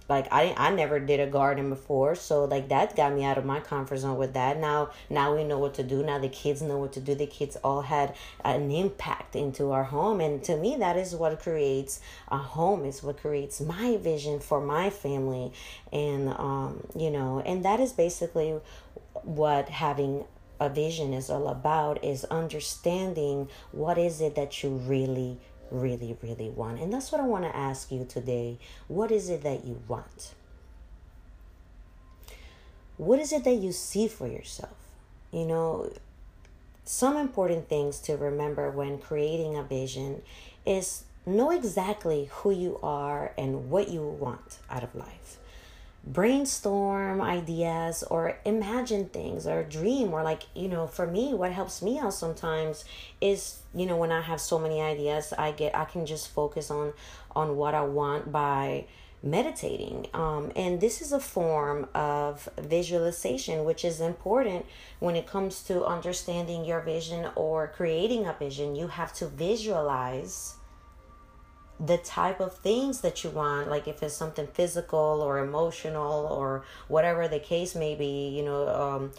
like 0.09 0.27
I 0.31 0.53
I 0.57 0.71
never 0.71 0.99
did 0.99 1.19
a 1.19 1.27
garden 1.27 1.69
before, 1.69 2.15
so 2.15 2.45
like 2.45 2.69
that 2.69 2.95
got 2.95 3.13
me 3.13 3.23
out 3.23 3.37
of 3.37 3.45
my 3.45 3.59
comfort 3.59 3.97
zone 3.97 4.17
with 4.17 4.33
that. 4.33 4.57
Now 4.57 4.89
now 5.09 5.35
we 5.35 5.43
know 5.43 5.59
what 5.59 5.75
to 5.75 5.83
do. 5.83 6.03
Now 6.03 6.17
the 6.17 6.29
kids 6.29 6.61
know 6.61 6.79
what 6.79 6.93
to 6.93 6.99
do. 6.99 7.13
The 7.15 7.27
kids 7.27 7.55
all 7.63 7.83
had 7.83 8.15
an 8.43 8.71
impact 8.71 9.35
into 9.35 9.71
our 9.71 9.83
home, 9.83 10.19
and 10.19 10.43
to 10.45 10.57
me 10.57 10.75
that 10.77 10.97
is 10.97 11.15
what 11.15 11.39
creates 11.39 12.01
a 12.29 12.37
home. 12.37 12.85
Is 12.85 13.03
what 13.03 13.21
creates 13.21 13.61
my 13.61 13.97
vision 13.97 14.39
for 14.39 14.59
my 14.59 14.89
family, 14.89 15.53
and 15.93 16.29
um 16.29 16.87
you 16.97 17.11
know, 17.11 17.41
and 17.45 17.63
that 17.63 17.79
is 17.79 17.93
basically 17.93 18.59
what 19.23 19.69
having 19.69 20.25
a 20.59 20.69
vision 20.69 21.13
is 21.13 21.29
all 21.29 21.47
about 21.47 22.03
is 22.03 22.25
understanding 22.25 23.47
what 23.71 23.97
is 23.97 24.19
it 24.19 24.35
that 24.35 24.61
you 24.61 24.69
really 24.69 25.39
really, 25.71 26.17
really 26.21 26.49
want. 26.49 26.79
And 26.79 26.93
that's 26.93 27.11
what 27.11 27.21
I 27.21 27.25
want 27.25 27.45
to 27.45 27.55
ask 27.55 27.91
you 27.91 28.05
today. 28.05 28.57
What 28.87 29.11
is 29.11 29.29
it 29.29 29.43
that 29.43 29.65
you 29.65 29.81
want? 29.87 30.33
What 32.97 33.19
is 33.19 33.31
it 33.31 33.43
that 33.45 33.55
you 33.55 33.71
see 33.71 34.07
for 34.07 34.27
yourself? 34.27 34.75
You 35.31 35.45
know, 35.45 35.93
some 36.85 37.17
important 37.17 37.69
things 37.69 37.99
to 38.01 38.17
remember 38.17 38.69
when 38.71 38.97
creating 38.97 39.55
a 39.55 39.63
vision 39.63 40.21
is 40.65 41.03
know 41.25 41.51
exactly 41.51 42.29
who 42.31 42.51
you 42.51 42.79
are 42.83 43.31
and 43.37 43.69
what 43.69 43.89
you 43.89 44.01
want 44.01 44.59
out 44.69 44.83
of 44.83 44.93
life 44.95 45.38
brainstorm 46.05 47.21
ideas 47.21 48.03
or 48.03 48.37
imagine 48.45 49.05
things 49.09 49.45
or 49.45 49.63
dream 49.63 50.13
or 50.13 50.23
like 50.23 50.43
you 50.55 50.67
know 50.67 50.87
for 50.87 51.05
me 51.05 51.33
what 51.33 51.51
helps 51.51 51.81
me 51.81 51.99
out 51.99 52.13
sometimes 52.13 52.85
is 53.21 53.59
you 53.75 53.85
know 53.85 53.97
when 53.97 54.11
i 54.11 54.21
have 54.21 54.39
so 54.39 54.57
many 54.57 54.81
ideas 54.81 55.33
i 55.37 55.51
get 55.51 55.75
i 55.75 55.83
can 55.85 56.05
just 56.05 56.29
focus 56.29 56.71
on 56.71 56.93
on 57.35 57.57
what 57.57 57.75
i 57.75 57.81
want 57.81 58.31
by 58.31 58.85
meditating. 59.21 60.07
Um, 60.13 60.51
and 60.55 60.79
this 60.79 61.01
is 61.01 61.11
a 61.11 61.19
form 61.19 61.87
of 61.93 62.47
visualization 62.57 63.65
which 63.65 63.83
is 63.83 63.99
important 63.99 64.65
when 64.99 65.15
it 65.15 65.27
comes 65.27 65.63
to 65.63 65.85
understanding 65.85 66.65
your 66.65 66.81
vision 66.81 67.27
or 67.35 67.67
creating 67.67 68.25
a 68.25 68.33
vision. 68.33 68.75
You 68.75 68.87
have 68.87 69.13
to 69.13 69.27
visualize 69.27 70.55
the 71.79 71.97
type 71.97 72.39
of 72.41 72.57
things 72.57 73.01
that 73.01 73.23
you 73.23 73.29
want 73.29 73.69
like 73.69 73.87
if 73.87 74.03
it's 74.03 74.13
something 74.13 74.47
physical 74.47 75.21
or 75.23 75.39
emotional 75.39 76.25
or 76.25 76.65
whatever 76.89 77.27
the 77.27 77.39
case 77.39 77.73
may 77.73 77.95
be 77.95 78.29
you 78.29 78.43
know 78.43 78.67
um, 78.67 79.11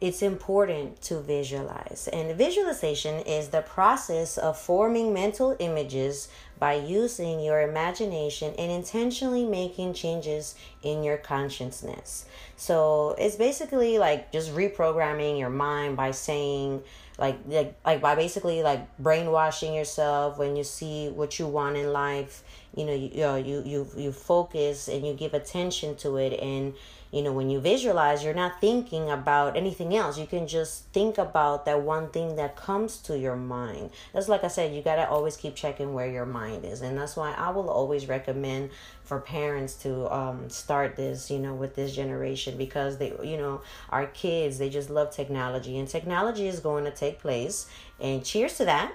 it's 0.00 0.22
important 0.22 1.00
to 1.02 1.20
visualize. 1.20 2.08
And 2.12 2.36
visualization 2.36 3.20
is 3.20 3.48
the 3.48 3.62
process 3.62 4.38
of 4.38 4.56
forming 4.56 5.12
mental 5.12 5.56
images 5.58 6.28
by 6.58 6.74
using 6.74 7.40
your 7.40 7.62
imagination 7.62 8.54
and 8.58 8.70
intentionally 8.70 9.44
making 9.44 9.94
changes 9.94 10.54
in 10.82 11.02
your 11.02 11.16
consciousness. 11.16 12.26
So 12.56 13.16
it's 13.18 13.36
basically 13.36 13.98
like 13.98 14.30
just 14.30 14.54
reprogramming 14.54 15.38
your 15.38 15.50
mind 15.50 15.96
by 15.96 16.12
saying, 16.12 16.82
like 17.18 17.38
like 17.46 17.74
like 17.84 18.00
by 18.00 18.14
basically 18.14 18.62
like 18.62 18.96
brainwashing 18.98 19.74
yourself 19.74 20.38
when 20.38 20.56
you 20.56 20.64
see 20.64 21.08
what 21.08 21.38
you 21.38 21.46
want 21.46 21.76
in 21.76 21.92
life 21.92 22.44
you 22.78 22.84
know 22.84 22.94
you 22.94 23.24
uh, 23.24 23.36
you 23.36 23.62
you 23.64 23.88
you 23.96 24.12
focus 24.12 24.88
and 24.88 25.06
you 25.06 25.12
give 25.14 25.34
attention 25.34 25.96
to 25.96 26.16
it. 26.16 26.38
And 26.40 26.74
you 27.10 27.22
know 27.22 27.32
when 27.32 27.50
you 27.50 27.58
visualize 27.58 28.22
you're 28.22 28.34
not 28.34 28.60
thinking 28.60 29.10
about 29.10 29.56
anything 29.56 29.96
else. 29.96 30.18
You 30.18 30.26
can 30.26 30.46
just 30.46 30.84
think 30.92 31.18
about 31.18 31.64
that 31.64 31.82
one 31.82 32.10
thing 32.10 32.36
that 32.36 32.56
comes 32.56 32.98
to 32.98 33.18
your 33.18 33.36
mind. 33.36 33.90
That's 34.12 34.28
like 34.28 34.44
i 34.44 34.48
said 34.48 34.74
you 34.74 34.82
got 34.82 34.96
to 34.96 35.08
always 35.08 35.36
keep 35.36 35.54
checking 35.56 35.92
where 35.94 36.08
your 36.10 36.26
mind 36.26 36.64
is. 36.64 36.82
And 36.82 36.96
that's 36.96 37.16
why 37.16 37.32
i 37.32 37.50
will 37.50 37.70
always 37.70 38.06
recommend 38.06 38.70
for 39.08 39.20
parents 39.20 39.74
to 39.74 40.06
um, 40.14 40.50
start 40.50 40.94
this 40.94 41.30
you 41.30 41.38
know 41.38 41.54
with 41.54 41.74
this 41.74 41.96
generation 41.96 42.58
because 42.58 42.98
they 42.98 43.10
you 43.24 43.38
know 43.38 43.62
our 43.88 44.06
kids 44.06 44.58
they 44.58 44.68
just 44.68 44.90
love 44.90 45.10
technology 45.10 45.78
and 45.78 45.88
technology 45.88 46.46
is 46.46 46.60
going 46.60 46.84
to 46.84 46.90
take 46.90 47.18
place. 47.18 47.66
And 47.98 48.22
cheers 48.22 48.58
to 48.58 48.66
that 48.66 48.92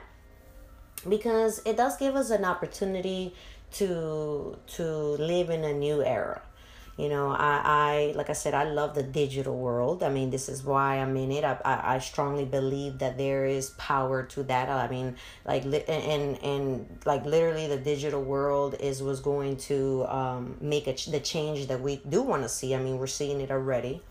because 1.10 1.62
it 1.66 1.76
does 1.76 1.98
give 1.98 2.16
us 2.16 2.30
an 2.30 2.46
opportunity 2.46 3.34
to 3.74 4.56
to 4.68 4.86
live 4.86 5.50
in 5.50 5.64
a 5.64 5.74
new 5.74 6.04
era 6.04 6.44
you 6.98 7.10
know 7.10 7.30
I, 7.30 7.62
I 7.64 8.14
like 8.16 8.30
i 8.30 8.34
said 8.34 8.54
i 8.54 8.64
love 8.64 8.94
the 8.94 9.04
digital 9.04 9.58
world. 9.58 10.04
I 10.04 10.10
mean 10.10 10.30
this 10.30 10.48
is 10.48 10.64
why 10.64 10.98
i'm 10.98 11.16
in 11.18 11.32
it. 11.32 11.44
I, 11.44 11.58
I, 11.66 11.96
I 11.96 12.00
strongly 12.00 12.46
believe 12.46 13.00
that 13.00 13.18
there 13.18 13.46
is 13.46 13.72
power 13.72 14.24
to 14.24 14.44
that. 14.44 14.70
I 14.70 14.88
mean 14.88 15.16
like 15.46 15.64
and 15.66 16.44
and 16.44 17.00
like 17.06 17.26
literally 17.26 17.68
the 17.68 17.78
digital 17.78 18.22
world 18.22 18.76
is 18.80 19.02
was 19.02 19.20
going 19.20 19.58
to 19.70 20.06
um, 20.08 20.58
make 20.62 20.88
a, 20.88 20.94
the 21.10 21.20
change 21.20 21.68
that 21.68 21.82
we 21.82 22.02
do 22.08 22.22
want 22.22 22.44
to 22.44 22.50
see. 22.50 22.76
I 22.76 22.80
mean 22.80 22.98
we're 23.00 23.08
seeing 23.08 23.42
it 23.42 23.50
already. 23.50 24.02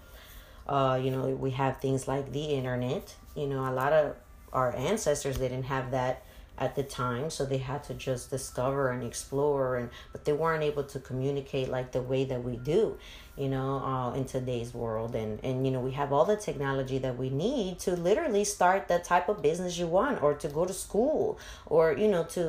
Uh, 0.69 0.99
you 1.03 1.11
know 1.11 1.27
we 1.29 1.53
have 1.53 1.81
things 1.81 2.09
like 2.09 2.33
the 2.33 2.45
internet. 2.47 3.15
You 3.37 3.47
know 3.47 3.69
a 3.69 3.75
lot 3.75 3.93
of 3.93 4.17
our 4.53 4.75
ancestors 4.77 5.39
they 5.39 5.49
didn't 5.49 5.67
have 5.67 5.93
that 5.93 6.25
at 6.63 6.77
the 6.77 6.83
time 6.83 7.29
so 7.29 7.45
they 7.45 7.59
had 7.59 7.83
to 7.83 7.95
just 7.95 8.31
discover 8.31 8.91
and 8.91 9.03
explore 9.03 9.77
and 9.77 9.91
but 10.13 10.25
they 10.25 10.33
weren't 10.33 10.63
able 10.63 10.85
to 10.85 10.99
communicate 11.01 11.69
like 11.69 11.91
the 11.93 12.01
way 12.01 12.25
that 12.25 12.43
we 12.45 12.57
do 12.57 12.97
you 13.37 13.49
know 13.49 13.79
uh, 13.79 14.13
in 14.15 14.25
today's 14.25 14.75
world. 14.75 15.15
And 15.15 15.43
and 15.43 15.65
you 15.67 15.73
know 15.73 15.81
we 15.81 15.93
have 15.93 16.13
all 16.13 16.25
the 16.25 16.37
technology 16.37 16.99
that 16.99 17.17
we 17.17 17.31
need 17.31 17.79
to 17.81 17.93
literally 17.97 18.45
start 18.45 18.89
the 18.89 18.99
type 18.99 19.29
of 19.29 19.43
business 19.43 19.79
you 19.79 19.87
want 19.87 20.23
or 20.23 20.35
to 20.35 20.49
go 20.49 20.65
to 20.65 20.73
school 20.73 21.39
or 21.67 21.93
you 21.93 22.09
know 22.09 22.25
to 22.25 22.45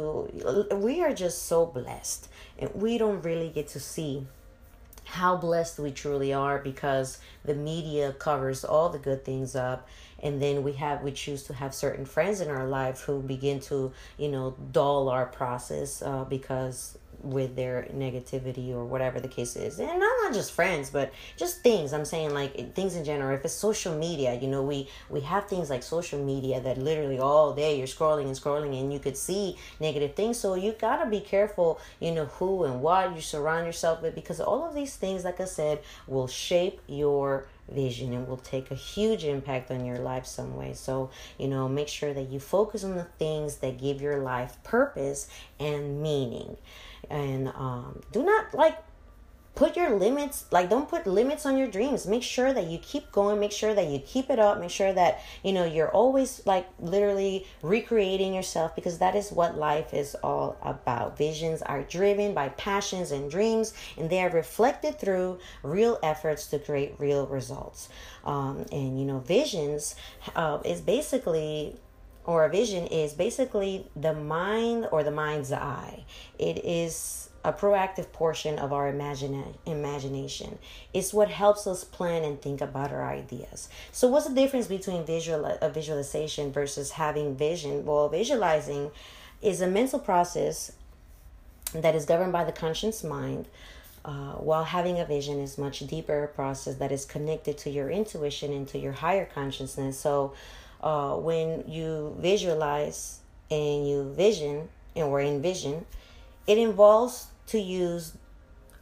we 0.76 1.02
are 1.02 1.14
just 1.14 1.44
so 1.44 1.66
blessed 1.66 2.28
and 2.60 2.70
we 2.76 2.98
don't 2.98 3.22
really 3.22 3.50
get 3.50 3.68
to 3.70 3.80
see 3.80 4.28
how 5.06 5.36
blessed 5.36 5.80
we 5.80 5.92
truly 5.92 6.34
are 6.34 6.60
because 6.60 7.20
the 7.44 7.54
media 7.54 8.14
covers 8.14 8.64
all 8.64 8.90
the 8.90 9.00
good 9.00 9.26
things 9.26 9.56
up. 9.56 9.88
And 10.22 10.42
then 10.42 10.64
we 10.64 10.74
have 10.74 11.02
we 11.02 11.12
choose 11.12 11.44
to 11.44 11.54
have 11.54 11.74
certain 11.76 12.06
friends 12.06 12.40
in 12.40 12.50
our 12.50 12.66
life 12.68 13.02
who 13.02 13.22
begin 13.22 13.60
to 13.62 13.92
you 14.18 14.30
know 14.30 14.56
dull 14.72 15.10
our 15.10 15.26
process 15.26 16.02
uh, 16.02 16.24
because 16.24 16.98
with 17.24 17.56
their 17.56 17.88
negativity 17.96 18.72
or 18.72 18.84
whatever 18.84 19.20
the 19.20 19.28
case 19.28 19.56
is 19.56 19.80
and 19.80 19.88
not, 20.00 20.12
not 20.24 20.34
just 20.34 20.52
friends 20.52 20.90
but 20.90 21.12
just 21.38 21.62
things 21.62 21.94
i'm 21.94 22.04
saying 22.06 22.34
like 22.34 22.76
things 22.76 22.96
in 22.96 23.04
general 23.04 23.36
if 23.36 23.44
it's 23.46 23.54
social 23.54 23.98
media 23.98 24.34
you 24.36 24.48
know 24.48 24.62
we 24.62 24.88
we 25.10 25.22
have 25.22 25.48
things 25.48 25.70
like 25.70 25.82
social 25.82 26.24
media 26.24 26.60
that 26.60 26.78
literally 26.78 27.18
all 27.18 27.54
day 27.54 27.78
you're 27.78 27.88
scrolling 27.88 28.26
and 28.26 28.36
scrolling 28.36 28.78
and 28.80 28.92
you 28.92 29.00
could 29.00 29.16
see 29.16 29.58
negative 29.80 30.14
things 30.16 30.38
so 30.38 30.54
you 30.54 30.76
gotta 30.80 31.10
be 31.10 31.22
careful 31.22 31.80
you 32.00 32.12
know 32.12 32.26
who 32.26 32.66
and 32.66 32.82
what 32.82 33.16
you 33.16 33.22
surround 33.22 33.66
yourself 33.66 34.02
with 34.02 34.14
because 34.14 34.42
all 34.42 34.68
of 34.68 34.76
these 34.76 34.96
things 34.96 35.24
like 35.24 35.40
i 35.40 35.46
said 35.46 35.80
will 36.08 36.28
shape 36.28 36.82
your 36.88 37.48
vision 37.70 38.14
and 38.14 38.28
will 38.28 38.38
take 38.38 38.72
a 38.72 38.76
huge 38.76 39.24
impact 39.24 39.72
on 39.72 39.86
your 39.86 39.98
life 39.98 40.26
some 40.26 40.56
way. 40.56 40.74
So, 40.74 41.10
you 41.38 41.48
know, 41.48 41.68
make 41.68 41.88
sure 41.88 42.14
that 42.14 42.30
you 42.30 42.40
focus 42.40 42.84
on 42.84 42.96
the 42.96 43.04
things 43.04 43.58
that 43.58 43.80
give 43.80 44.02
your 44.02 44.20
life 44.20 44.58
purpose 44.64 45.28
and 45.60 46.02
meaning. 46.02 46.58
And 47.14 47.50
um, 47.50 48.02
do 48.12 48.24
not 48.24 48.56
like 48.56 48.76
put 49.56 49.76
your 49.78 49.92
limits 49.92 50.46
like 50.52 50.68
don't 50.68 50.90
put 50.90 51.06
limits 51.06 51.46
on 51.46 51.58
your 51.58 51.68
dreams. 51.68 52.08
Make 52.08 52.24
sure 52.24 52.54
that 52.54 52.66
you 52.66 52.80
keep 52.80 53.12
going. 53.12 53.40
Make 53.40 53.52
sure 53.52 53.76
that 53.76 53.88
you 53.88 54.00
keep 54.00 54.32
it 54.32 54.40
up. 54.40 54.60
Make 54.60 54.72
sure 54.72 54.92
that 54.94 55.22
you 55.44 55.54
know 55.54 55.64
you're 55.64 55.92
always 55.92 56.42
like 56.48 56.68
literally 56.80 57.46
recreating 57.62 58.34
yourself 58.34 58.76
because 58.76 58.98
that 58.98 59.16
is 59.16 59.32
what 59.32 59.56
life 59.56 59.94
is 59.94 60.16
all 60.24 60.58
about. 60.64 61.20
Visions 61.20 61.62
are 61.62 61.84
driven 61.84 62.34
by 62.34 62.50
passions 62.50 63.12
and 63.12 63.30
dreams 63.30 63.76
and 63.96 64.10
they 64.10 64.24
are 64.24 64.32
reflected 64.32 65.00
through 65.00 65.38
real 65.62 66.00
efforts 66.02 66.48
to 66.48 66.58
create 66.58 66.96
real 66.98 67.28
results. 67.28 67.90
Um, 68.26 68.66
and 68.72 69.00
you 69.00 69.06
know 69.06 69.20
visions 69.20 69.96
uh, 70.36 70.60
is 70.66 70.82
basically 70.82 71.76
or 72.26 72.46
a 72.46 72.50
vision 72.50 72.88
is 72.88 73.14
basically 73.14 73.86
the 73.96 74.14
mind 74.14 74.88
or 74.92 75.04
the 75.04 75.12
mind's 75.12 75.52
eye 75.52 76.06
it 76.40 76.64
is 76.64 77.30
a 77.46 77.52
proactive 77.52 78.12
portion 78.12 78.58
of 78.58 78.72
our 78.72 78.88
imagine, 78.88 79.56
imagination. 79.66 80.58
It's 80.94 81.14
what 81.14 81.30
helps 81.30 81.68
us 81.68 81.84
plan 81.84 82.24
and 82.24 82.42
think 82.42 82.62
about 82.62 82.92
our 82.92 83.06
ideas. 83.10 83.68
So, 83.92 84.08
what's 84.08 84.28
the 84.28 84.34
difference 84.34 84.68
between 84.68 85.06
visual 85.06 85.46
a 85.46 85.70
visualization 85.70 86.52
versus 86.52 86.92
having 86.92 87.36
vision? 87.36 87.86
Well, 87.86 88.08
visualizing 88.08 88.92
is 89.42 89.60
a 89.62 89.68
mental 89.68 90.00
process 90.00 90.72
that 91.74 91.96
is 91.96 92.06
governed 92.06 92.32
by 92.32 92.46
the 92.46 92.52
conscious 92.52 93.04
mind. 93.04 93.48
Uh, 94.06 94.34
while 94.34 94.66
having 94.66 95.00
a 95.00 95.06
vision 95.06 95.40
is 95.40 95.58
much 95.58 95.80
deeper 95.88 96.30
process 96.36 96.76
that 96.76 96.92
is 96.92 97.06
connected 97.06 97.58
to 97.58 97.70
your 97.70 97.90
intuition 97.90 98.52
and 98.52 98.68
to 98.68 98.78
your 98.78 98.92
higher 98.92 99.26
consciousness. 99.26 99.98
So, 99.98 100.34
uh, 100.84 101.16
when 101.16 101.64
you 101.68 102.16
visualize 102.20 103.20
and 103.50 103.88
you 103.88 104.14
vision 104.14 104.70
and 104.96 105.08
or 105.08 105.22
envision, 105.22 105.86
it 106.46 106.58
involves 106.58 107.28
to 107.48 107.60
use 107.60 108.18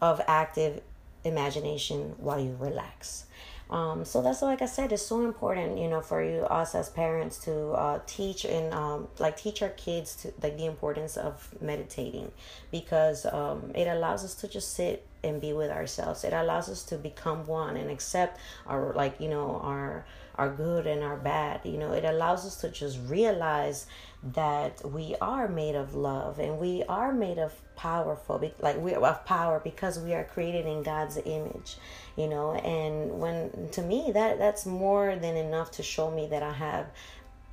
of 0.02 0.20
active 0.28 0.82
imagination 1.24 2.16
while 2.18 2.40
you 2.40 2.58
relax. 2.60 3.26
Um, 3.70 4.04
so 4.04 4.22
that's 4.22 4.42
like 4.42 4.62
I 4.62 4.66
said, 4.66 4.92
it's 4.92 5.06
so 5.06 5.24
important, 5.24 5.80
you 5.80 5.88
know, 5.88 6.02
for 6.02 6.22
you 6.22 6.42
us 6.42 6.76
as 6.76 6.90
parents 6.90 7.38
to 7.46 7.70
uh, 7.70 8.00
teach 8.06 8.44
and 8.44 8.74
um, 8.74 9.08
like 9.18 9.38
teach 9.38 9.62
our 9.62 9.70
kids 9.70 10.14
to 10.18 10.34
like 10.44 10.58
the 10.58 10.66
importance 10.66 11.16
of 11.16 11.50
meditating 11.62 12.32
because 12.70 13.26
um, 13.26 13.72
it 13.74 13.88
allows 13.88 14.26
us 14.26 14.36
to 14.36 14.50
just 14.50 14.74
sit 14.74 15.06
and 15.24 15.40
be 15.40 15.54
with 15.54 15.72
ourselves. 15.72 16.26
It 16.26 16.34
allows 16.34 16.68
us 16.68 16.84
to 16.86 16.98
become 16.98 17.46
one 17.48 17.78
and 17.78 17.90
accept 17.90 18.40
our 18.68 18.92
like 18.94 19.22
you 19.22 19.30
know 19.30 19.62
our 19.64 20.06
our 20.36 20.50
good 20.50 20.88
and 20.88 21.04
our 21.04 21.18
bad. 21.18 21.62
You 21.64 21.78
know, 21.78 21.92
it 21.92 22.06
allows 22.06 22.46
us 22.46 22.56
to 22.62 22.70
just 22.70 23.00
realize 23.08 23.88
that 24.24 24.82
we 24.88 25.16
are 25.20 25.48
made 25.48 25.76
of 25.76 25.96
love 25.96 26.38
and 26.38 26.60
we 26.60 26.84
are 26.88 27.12
made 27.12 27.40
of 27.40 27.54
powerful 27.76 28.40
like 28.60 28.80
we 28.80 28.94
are 28.94 29.04
of 29.04 29.26
power 29.26 29.60
because 29.64 29.98
we 29.98 30.14
are 30.14 30.24
created 30.24 30.68
in 30.68 30.84
God's 30.84 31.18
image 31.26 31.78
you 32.16 32.28
know 32.28 32.54
and 32.54 33.20
when 33.20 33.70
to 33.72 33.82
me 33.82 34.12
that 34.14 34.38
that's 34.38 34.68
more 34.68 35.16
than 35.16 35.36
enough 35.36 35.72
to 35.72 35.82
show 35.82 36.12
me 36.12 36.28
that 36.28 36.44
I 36.44 36.54
have 36.54 36.86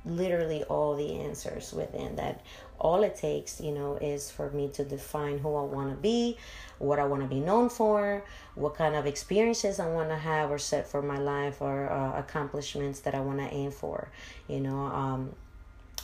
literally 0.05 0.63
all 0.65 0.95
the 0.95 1.21
answers 1.21 1.73
within 1.73 2.15
that 2.17 2.41
all 2.79 3.03
it 3.03 3.15
takes 3.15 3.59
you 3.59 3.71
know 3.71 3.95
is 3.97 4.31
for 4.31 4.49
me 4.51 4.69
to 4.69 4.83
define 4.83 5.37
who 5.39 5.55
I 5.55 5.63
want 5.63 5.89
to 5.89 5.95
be 5.95 6.37
what 6.77 6.99
I 6.99 7.05
want 7.05 7.21
to 7.21 7.27
be 7.27 7.39
known 7.39 7.69
for 7.69 8.23
what 8.55 8.75
kind 8.75 8.95
of 8.95 9.05
experiences 9.05 9.79
I 9.79 9.87
want 9.87 10.09
to 10.09 10.15
have 10.15 10.49
or 10.49 10.57
set 10.57 10.87
for 10.87 11.01
my 11.01 11.17
life 11.17 11.61
or 11.61 11.91
uh, 11.91 12.17
accomplishments 12.17 13.01
that 13.01 13.13
I 13.15 13.19
want 13.19 13.39
to 13.39 13.53
aim 13.53 13.71
for 13.71 14.09
you 14.47 14.59
know 14.59 14.79
um 14.79 15.35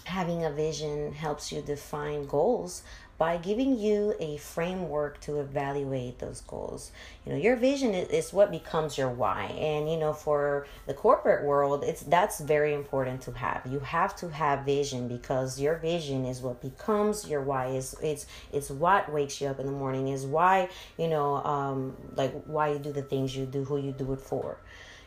having 0.06 0.46
a 0.46 0.52
vision 0.52 1.14
helps 1.14 1.52
you 1.52 1.62
define 1.62 2.28
goals 2.28 2.84
by 3.18 3.38
giving 3.38 3.80
you 3.80 4.14
a 4.20 4.38
framework 4.38 5.22
to 5.22 5.40
evaluate 5.40 6.20
those 6.20 6.42
goals. 6.42 6.92
You 7.26 7.32
know, 7.32 7.38
your 7.38 7.56
vision 7.56 7.94
is, 7.94 8.34
what 8.34 8.52
becomes 8.52 8.98
your 8.98 9.10
why. 9.10 9.46
And 9.58 9.90
you 9.90 9.98
know, 9.98 10.12
for 10.12 10.68
the 10.86 10.94
corporate 10.94 11.46
world, 11.46 11.84
it's 11.86 12.04
that's 12.04 12.42
very 12.42 12.74
important 12.74 13.22
to 13.22 13.32
have. 13.32 13.62
You 13.70 13.80
have 13.80 14.16
to 14.18 14.30
have 14.30 14.66
vision 14.66 15.08
because 15.08 15.60
your 15.60 15.78
vision 15.78 16.26
is 16.26 16.42
what 16.42 16.62
becomes 16.62 17.30
your 17.30 17.42
why. 17.42 17.68
Is 17.68 17.96
it's 18.04 18.26
it's 18.52 18.70
what 18.70 19.12
wakes 19.12 19.40
you 19.40 19.48
up 19.48 19.60
in 19.60 19.66
the 19.66 19.72
morning, 19.72 20.10
is 20.10 20.26
why, 20.26 20.70
you 20.98 21.08
know, 21.08 21.36
um 21.46 21.96
like 22.16 22.34
why 22.46 22.74
you 22.74 22.80
do 22.80 22.92
the 22.92 23.04
things 23.04 23.36
you 23.36 23.46
do, 23.46 23.64
who 23.64 23.78
you 23.78 23.92
do 23.92 24.12
it 24.14 24.20
for 24.20 24.58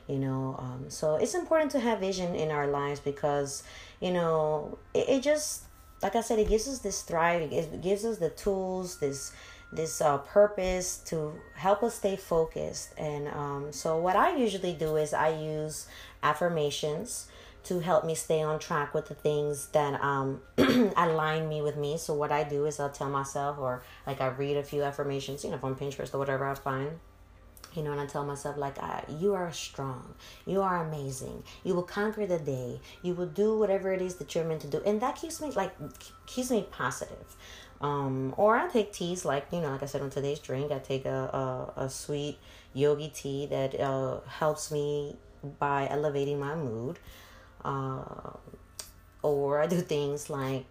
you 0.08 0.18
know 0.18 0.56
um, 0.58 0.86
so 0.88 1.16
it's 1.16 1.34
important 1.34 1.70
to 1.70 1.78
have 1.78 2.00
vision 2.00 2.34
in 2.34 2.50
our 2.50 2.66
lives 2.66 2.98
because 2.98 3.62
you 4.00 4.10
know 4.10 4.78
it, 4.94 5.06
it 5.08 5.22
just 5.22 5.64
like 6.02 6.16
i 6.16 6.20
said 6.20 6.38
it 6.38 6.48
gives 6.48 6.68
us 6.68 6.78
this 6.78 7.02
thriving. 7.02 7.52
it 7.52 7.82
gives 7.82 8.04
us 8.04 8.18
the 8.18 8.30
tools 8.30 8.98
this 8.98 9.32
this 9.72 10.00
uh, 10.00 10.18
purpose 10.18 10.98
to 11.06 11.34
help 11.54 11.82
us 11.82 11.94
stay 11.96 12.16
focused. 12.16 12.94
And 12.96 13.28
um, 13.28 13.72
so, 13.72 13.98
what 13.98 14.16
I 14.16 14.36
usually 14.36 14.72
do 14.72 14.96
is 14.96 15.12
I 15.12 15.28
use 15.28 15.86
affirmations 16.22 17.28
to 17.64 17.80
help 17.80 18.04
me 18.04 18.14
stay 18.14 18.42
on 18.42 18.58
track 18.58 18.94
with 18.94 19.08
the 19.08 19.14
things 19.14 19.66
that 19.68 20.00
um, 20.02 20.40
align 20.96 21.48
me 21.48 21.60
with 21.60 21.76
me. 21.76 21.98
So, 21.98 22.14
what 22.14 22.32
I 22.32 22.44
do 22.44 22.66
is 22.66 22.80
I'll 22.80 22.90
tell 22.90 23.10
myself, 23.10 23.58
or 23.58 23.82
like 24.06 24.20
I 24.20 24.28
read 24.28 24.56
a 24.56 24.62
few 24.62 24.82
affirmations, 24.82 25.44
you 25.44 25.50
know, 25.50 25.58
from 25.58 25.76
Pinterest 25.76 26.14
or 26.14 26.18
whatever 26.18 26.46
I 26.46 26.54
find 26.54 26.98
you 27.78 27.84
know, 27.84 27.92
and 27.92 28.00
I 28.00 28.06
tell 28.06 28.24
myself, 28.24 28.56
like, 28.56 28.78
I, 28.78 29.04
you 29.08 29.34
are 29.34 29.52
strong. 29.52 30.14
You 30.44 30.60
are 30.62 30.84
amazing. 30.84 31.44
You 31.64 31.74
will 31.76 31.84
conquer 31.84 32.26
the 32.26 32.38
day. 32.38 32.80
You 33.02 33.14
will 33.14 33.26
do 33.26 33.56
whatever 33.56 33.92
it 33.92 34.02
is 34.02 34.16
that 34.16 34.34
you're 34.34 34.44
meant 34.44 34.62
to 34.62 34.66
do. 34.66 34.82
And 34.84 35.00
that 35.00 35.14
keeps 35.16 35.40
me, 35.40 35.52
like, 35.52 35.72
keeps 36.26 36.50
me 36.50 36.66
positive. 36.70 37.36
Um, 37.80 38.34
or 38.36 38.56
I 38.56 38.66
take 38.68 38.92
teas, 38.92 39.24
like, 39.24 39.46
you 39.52 39.60
know, 39.60 39.70
like 39.70 39.84
I 39.84 39.86
said 39.86 40.02
on 40.02 40.10
today's 40.10 40.40
drink, 40.40 40.72
I 40.72 40.80
take 40.80 41.04
a, 41.06 41.70
a, 41.76 41.84
a 41.84 41.90
sweet 41.90 42.38
yogi 42.74 43.08
tea 43.14 43.46
that 43.46 43.78
uh, 43.78 44.20
helps 44.26 44.72
me 44.72 45.16
by 45.60 45.88
elevating 45.88 46.40
my 46.40 46.56
mood. 46.56 46.98
Uh, 47.64 48.32
or 49.22 49.60
I 49.60 49.66
do 49.66 49.80
things 49.80 50.28
like 50.30 50.66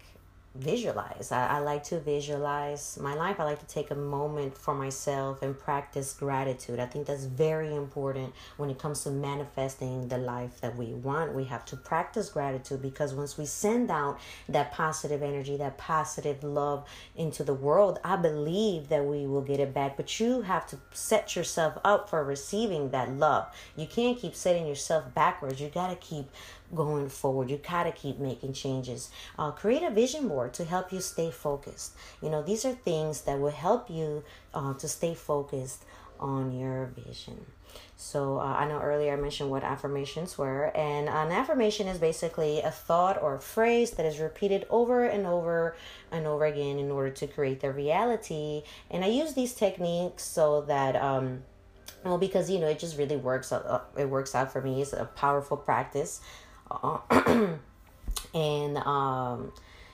visualize. 0.58 1.32
I, 1.32 1.48
I, 1.48 1.60
like 1.60 1.84
to 1.86 2.00
visualize 2.00 2.98
my 3.02 3.14
life. 3.14 3.40
I 3.40 3.44
like 3.44 3.60
to 3.60 3.68
take 3.68 3.92
a 3.92 3.96
moment 3.96 4.58
for 4.58 4.74
myself 4.74 5.42
and 5.42 5.58
practice 5.58 6.14
gratitude. 6.14 6.80
I 6.80 6.86
think 6.86 7.08
that's 7.08 7.26
very 7.26 7.76
important 7.76 8.34
when 8.58 8.70
it 8.70 8.80
comes 8.80 9.04
to 9.04 9.12
manifesting 9.12 10.08
the 10.08 10.18
life 10.18 10.62
that 10.62 10.76
we 10.76 10.94
want. 10.94 11.34
We 11.34 11.46
have 11.46 11.66
to 11.66 11.78
practice 11.78 12.30
gratitude 12.30 12.82
because 12.82 13.14
once 13.14 13.38
we 13.38 13.46
send 13.46 13.92
out 13.92 14.20
that 14.50 14.72
positive 14.72 15.22
energy, 15.22 15.58
that 15.58 15.78
positive 15.78 16.44
love 16.44 16.88
into 17.16 17.44
the 17.44 17.54
world, 17.54 18.00
I 18.04 18.16
believe 18.16 18.90
that 18.90 19.06
we 19.06 19.28
will 19.28 19.42
get 19.42 19.60
it 19.60 19.74
back. 19.74 19.98
But 19.98 20.20
you 20.20 20.42
have 20.42 20.66
to 20.68 20.78
set 20.92 21.36
yourself 21.36 21.78
up 21.84 22.10
for 22.10 22.24
receiving 22.24 22.90
that 22.92 23.12
love. 23.12 23.48
You 23.76 23.88
can't 23.88 24.18
keep 24.18 24.36
setting 24.36 24.68
yourself 24.68 25.14
backwards. 25.14 25.62
You 25.62 25.70
got 25.70 25.90
to 25.90 25.96
keep 25.96 26.30
going 26.76 27.10
forward. 27.10 27.50
You 27.50 27.58
got 27.58 27.84
to 27.84 27.92
keep 27.92 28.20
making 28.20 28.54
changes. 28.54 29.10
Uh, 29.38 29.52
create 29.52 29.84
a 29.84 29.90
vision 29.90 30.28
board 30.28 30.54
to 30.56 30.66
help 30.66 30.92
you 30.92 31.02
stay 31.02 31.32
focused. 31.32 31.96
You 32.22 32.30
know, 32.30 32.42
these 32.42 32.66
are 32.66 32.74
things 32.74 33.22
that 33.22 33.40
will 33.40 33.52
help 33.52 33.90
you 33.90 34.24
uh, 34.54 34.74
to 34.76 34.88
stay 34.88 35.14
focused 35.14 35.86
on 36.20 36.52
your 36.52 36.88
vision. 36.88 37.46
So, 37.96 38.40
uh, 38.40 38.44
I 38.44 38.68
know 38.68 38.80
earlier 38.80 39.14
I 39.14 39.16
mentioned 39.16 39.50
what 39.50 39.64
affirmations 39.64 40.38
were, 40.38 40.76
and 40.76 41.10
an 41.10 41.32
affirmation 41.32 41.88
is 41.88 41.98
basically 41.98 42.62
a 42.62 42.72
thought 42.72 43.22
or 43.22 43.36
a 43.36 43.40
phrase 43.40 43.92
that 43.92 44.06
is 44.06 44.20
repeated 44.20 44.66
over 44.70 45.06
and 45.06 45.26
over 45.26 45.76
and 46.12 46.26
over 46.26 46.46
again 46.46 46.80
in 46.80 46.92
order 46.92 47.10
to 47.10 47.28
create 47.28 47.60
the 47.60 47.72
reality. 47.72 48.64
And 48.90 49.04
I 49.04 49.08
use 49.08 49.34
these 49.34 49.54
techniques 49.54 50.24
so 50.24 50.62
that, 50.62 50.96
um, 50.96 51.44
well, 52.04 52.18
because 52.18 52.50
you 52.50 52.60
know, 52.60 52.68
it 52.68 52.80
just 52.80 52.98
really 52.98 53.18
works. 53.18 53.52
Uh, 53.52 53.82
it 53.98 54.10
works 54.10 54.34
out 54.36 54.52
for 54.52 54.62
me. 54.62 54.82
It's 54.82 54.94
a 54.94 55.06
powerful 55.06 55.58
practice. 55.58 56.22
Uh, 56.70 57.00
and 58.34 58.78
um, 58.78 59.52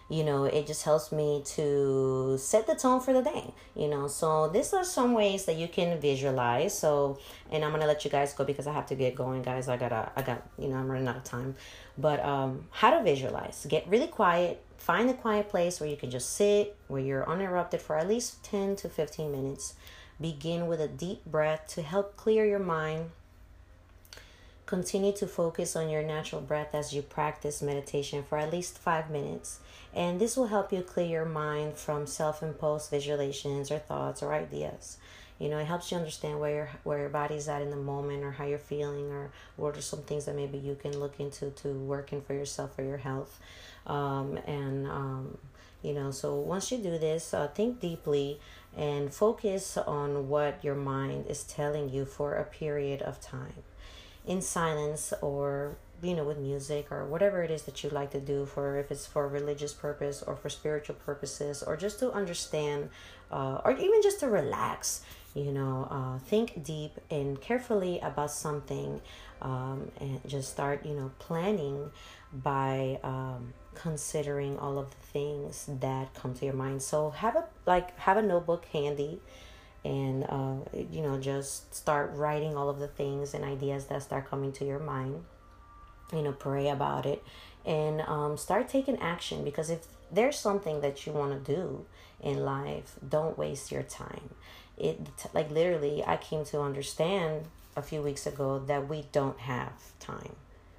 you 0.10 0.24
know 0.24 0.46
it 0.46 0.68
just 0.68 0.84
helps 0.84 1.12
me 1.12 1.42
to 1.46 2.38
set 2.38 2.68
the 2.68 2.76
tone 2.76 3.00
for 3.00 3.14
the 3.14 3.22
day 3.22 3.54
you 3.76 3.88
know? 3.88 4.08
So 4.08 4.48
these 4.48 4.74
are 4.74 4.84
some 4.84 5.14
ways 5.14 5.46
that 5.46 5.56
you 5.56 5.68
can 5.68 6.00
visualize. 6.00 6.78
So 6.78 7.20
and 7.52 7.64
i'm 7.64 7.72
gonna 7.72 7.88
let 7.88 8.06
you 8.06 8.12
guys 8.12 8.34
go 8.34 8.44
because 8.44 8.68
i 8.68 8.74
have 8.74 8.86
to 8.88 8.96
get 8.96 9.16
going 9.16 9.42
guys. 9.42 9.68
I 9.68 9.78
gotta 9.78 10.12
i 10.16 10.22
got 10.22 10.44
you 10.58 10.68
know 10.68 10.76
i'm 10.76 10.90
running 10.90 11.08
out 11.08 11.18
of 11.18 11.24
time. 11.24 11.56
But 11.98 12.24
um 12.24 12.68
how 12.72 12.98
to 12.98 13.04
visualize. 13.04 13.66
Get 13.70 13.88
really 13.88 14.08
quiet. 14.08 14.64
Find 14.78 15.10
a 15.10 15.14
quiet 15.14 15.50
place 15.50 15.80
where 15.80 15.90
you 15.90 15.98
can 15.98 16.12
just 16.12 16.34
sit 16.34 16.76
where 16.88 17.02
you're 17.02 17.28
uninterrupted 17.30 17.82
for 17.82 17.98
at 17.98 18.08
least 18.08 18.44
10 18.44 18.76
to 18.78 18.90
15 18.90 19.32
minutes. 19.32 19.76
Begin 20.20 20.68
with 20.68 20.80
a 20.80 20.88
deep 20.88 21.26
breath 21.26 21.68
to 21.70 21.82
help 21.82 22.16
clear 22.16 22.46
your 22.46 22.60
mind 22.60 23.10
Continue 24.74 25.14
to 25.14 25.28
focus 25.28 25.76
on 25.76 25.88
your 25.88 26.02
natural 26.02 26.42
breath 26.42 26.74
as 26.74 26.96
you 26.96 27.04
practice 27.04 27.62
meditation 27.62 28.24
for 28.24 28.40
at 28.40 28.52
least 28.52 28.80
five 28.80 29.12
minutes, 29.12 29.60
and 29.94 30.20
this 30.20 30.36
will 30.36 30.48
help 30.48 30.74
you 30.74 30.82
clear 30.82 31.06
your 31.06 31.26
mind 31.26 31.76
from 31.76 32.08
self 32.08 32.42
imposed 32.42 32.92
visualizations 32.92 33.70
or 33.70 33.78
thoughts 33.78 34.24
or 34.24 34.34
ideas. 34.34 34.98
You 35.38 35.50
know, 35.50 35.60
it 35.60 35.66
helps 35.66 35.92
you 35.92 35.98
understand 35.98 36.40
where 36.40 36.56
your 36.56 36.70
where 36.84 36.98
your 36.98 37.10
body's 37.10 37.48
at 37.48 37.62
in 37.62 37.70
the 37.70 37.76
moment 37.76 38.24
or 38.24 38.32
how 38.32 38.46
you're 38.46 38.58
feeling 38.58 39.12
or 39.12 39.30
what 39.58 39.78
are 39.78 39.82
some 39.82 40.02
things 40.02 40.26
that 40.26 40.36
maybe 40.36 40.58
you 40.58 40.74
can 40.74 41.00
look 41.00 41.20
into 41.20 41.52
to 41.52 41.68
working 41.68 42.24
for 42.24 42.34
yourself 42.34 42.76
for 42.76 42.82
your 42.82 42.98
health. 42.98 43.40
Um, 43.86 44.40
and 44.48 44.88
um, 44.88 45.38
you 45.84 45.94
know, 45.94 46.10
so 46.10 46.34
once 46.34 46.72
you 46.72 46.80
do 46.80 46.98
this, 46.98 47.32
uh, 47.32 47.48
think 47.48 47.80
deeply 47.80 48.40
and 48.76 49.14
focus 49.14 49.78
on 49.78 50.30
what 50.30 50.64
your 50.64 50.74
mind 50.74 51.28
is 51.28 51.44
telling 51.44 51.90
you 51.90 52.06
for 52.06 52.34
a 52.34 52.44
period 52.44 53.04
of 53.04 53.22
time 53.22 53.62
in 54.26 54.42
silence 54.42 55.14
or 55.22 55.78
you 56.02 56.14
know 56.14 56.24
with 56.24 56.38
music 56.38 56.92
or 56.92 57.06
whatever 57.06 57.44
it 57.44 57.52
is 57.52 57.64
that 57.64 57.84
you 57.84 57.90
like 57.90 58.12
to 58.12 58.20
do 58.20 58.46
for 58.46 58.78
if 58.78 58.92
it's 58.92 59.06
for 59.06 59.28
religious 59.28 59.74
purpose 59.74 60.22
or 60.22 60.36
for 60.36 60.50
spiritual 60.50 60.96
purposes 60.96 61.64
or 61.64 61.78
just 61.78 62.00
to 62.00 62.12
understand 62.12 62.90
uh, 63.32 63.62
or 63.64 63.72
even 63.72 64.02
just 64.02 64.20
to 64.20 64.28
relax 64.28 65.02
you 65.34 65.52
know 65.52 65.88
uh, 65.90 66.18
think 66.20 66.64
deep 66.64 67.00
and 67.10 67.40
carefully 67.42 68.00
about 68.00 68.32
something 68.32 69.02
um, 69.42 69.92
and 70.00 70.20
just 70.28 70.52
start 70.52 70.86
you 70.86 70.94
know 70.94 71.12
planning 71.20 71.90
by 72.34 73.00
um, 73.04 73.54
considering 73.76 74.58
all 74.58 74.78
of 74.80 74.90
the 74.90 75.08
things 75.08 75.66
that 75.68 76.14
come 76.14 76.34
to 76.34 76.46
your 76.46 76.54
mind. 76.54 76.82
So 76.82 77.12
have 77.12 77.36
a 77.36 77.46
like 77.66 77.98
have 78.00 78.18
a 78.18 78.22
notebook 78.22 78.66
handy 78.72 79.20
and 79.84 80.26
uh, 80.30 80.56
you 80.92 81.02
know 81.02 81.20
just 81.20 81.74
start 81.74 82.12
writing 82.14 82.56
all 82.56 82.70
of 82.70 82.80
the 82.80 82.88
things 82.88 83.34
and 83.34 83.44
ideas 83.44 83.86
that 83.86 84.02
start 84.02 84.30
coming 84.30 84.52
to 84.52 84.66
your 84.66 84.80
mind 84.80 85.24
you 86.14 86.22
know 86.22 86.32
pray 86.32 86.70
about 86.70 87.06
it 87.06 87.24
and 87.66 88.02
um, 88.02 88.38
start 88.38 88.68
taking 88.68 88.98
action 89.00 89.44
because 89.44 89.70
if 89.70 89.86
there's 90.12 90.38
something 90.38 90.82
that 90.82 91.06
you 91.06 91.12
want 91.14 91.46
to 91.46 91.54
do 91.56 91.86
in 92.22 92.46
life 92.46 92.96
don't 93.08 93.38
waste 93.38 93.72
your 93.72 93.84
time. 93.84 94.30
It 94.78 95.00
like 95.34 95.52
literally 95.52 96.04
i 96.06 96.18
came 96.18 96.46
to 96.46 96.62
understand 96.62 97.46
a 97.76 97.82
few 97.82 98.02
weeks 98.02 98.26
ago 98.26 98.60
that 98.68 98.88
we 98.88 99.06
don't 99.12 99.40
have 99.40 99.74
time. 100.00 100.36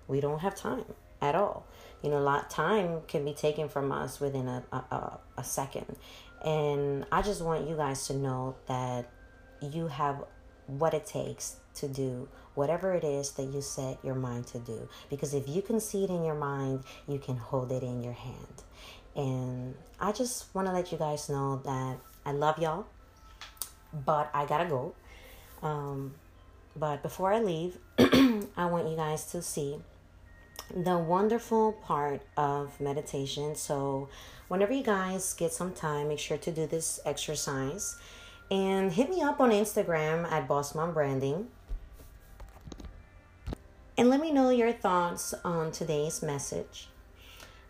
We 0.08 0.20
don't 0.20 0.40
have 0.40 0.54
time 0.54 0.84
at 1.20 1.34
all. 1.34 1.66
You 2.02 2.10
know 2.10 2.18
a 2.18 2.20
lot 2.20 2.50
time 2.50 3.02
can 3.08 3.24
be 3.24 3.34
taken 3.34 3.68
from 3.68 3.92
us 3.92 4.20
within 4.20 4.46
a, 4.48 4.62
a, 4.72 5.18
a 5.36 5.44
second 5.44 5.96
and 6.44 7.06
I 7.10 7.22
just 7.22 7.42
want 7.42 7.68
you 7.68 7.76
guys 7.76 8.06
to 8.08 8.14
know 8.14 8.56
that 8.68 9.10
you 9.60 9.88
have 9.88 10.24
what 10.66 10.94
it 10.94 11.06
takes 11.06 11.56
to 11.76 11.88
do 11.88 12.28
whatever 12.54 12.94
it 12.94 13.04
is 13.04 13.32
that 13.32 13.44
you 13.44 13.60
set 13.60 13.98
your 14.04 14.14
mind 14.14 14.46
to 14.48 14.58
do. 14.58 14.88
Because 15.10 15.34
if 15.34 15.48
you 15.48 15.62
can 15.62 15.80
see 15.80 16.04
it 16.04 16.10
in 16.10 16.24
your 16.24 16.34
mind, 16.34 16.84
you 17.08 17.18
can 17.18 17.36
hold 17.36 17.72
it 17.72 17.82
in 17.82 18.02
your 18.02 18.12
hand. 18.12 18.62
And 19.16 19.74
I 20.00 20.12
just 20.12 20.52
want 20.54 20.68
to 20.68 20.72
let 20.72 20.90
you 20.90 20.98
guys 20.98 21.28
know 21.28 21.60
that 21.64 21.98
I 22.24 22.32
love 22.32 22.58
y'all, 22.58 22.86
but 23.92 24.30
I 24.34 24.46
gotta 24.46 24.66
go. 24.66 24.94
Um, 25.62 26.14
but 26.76 27.02
before 27.02 27.32
I 27.32 27.40
leave, 27.40 27.78
I 27.98 28.66
want 28.66 28.88
you 28.88 28.96
guys 28.96 29.26
to 29.26 29.42
see 29.42 29.76
the 30.74 30.98
wonderful 30.98 31.72
part 31.72 32.22
of 32.36 32.80
meditation. 32.80 33.54
So, 33.54 34.08
whenever 34.48 34.72
you 34.72 34.82
guys 34.82 35.34
get 35.34 35.52
some 35.52 35.72
time, 35.72 36.08
make 36.08 36.18
sure 36.18 36.38
to 36.38 36.52
do 36.52 36.66
this 36.66 37.00
exercise 37.04 37.96
and 38.50 38.92
hit 38.92 39.10
me 39.10 39.22
up 39.22 39.40
on 39.40 39.50
Instagram 39.50 40.30
at 40.30 40.46
Boss 40.48 40.74
Mom 40.74 40.92
Branding. 40.92 41.48
And 43.96 44.10
let 44.10 44.20
me 44.20 44.32
know 44.32 44.50
your 44.50 44.72
thoughts 44.72 45.34
on 45.44 45.70
today's 45.70 46.22
message. 46.22 46.88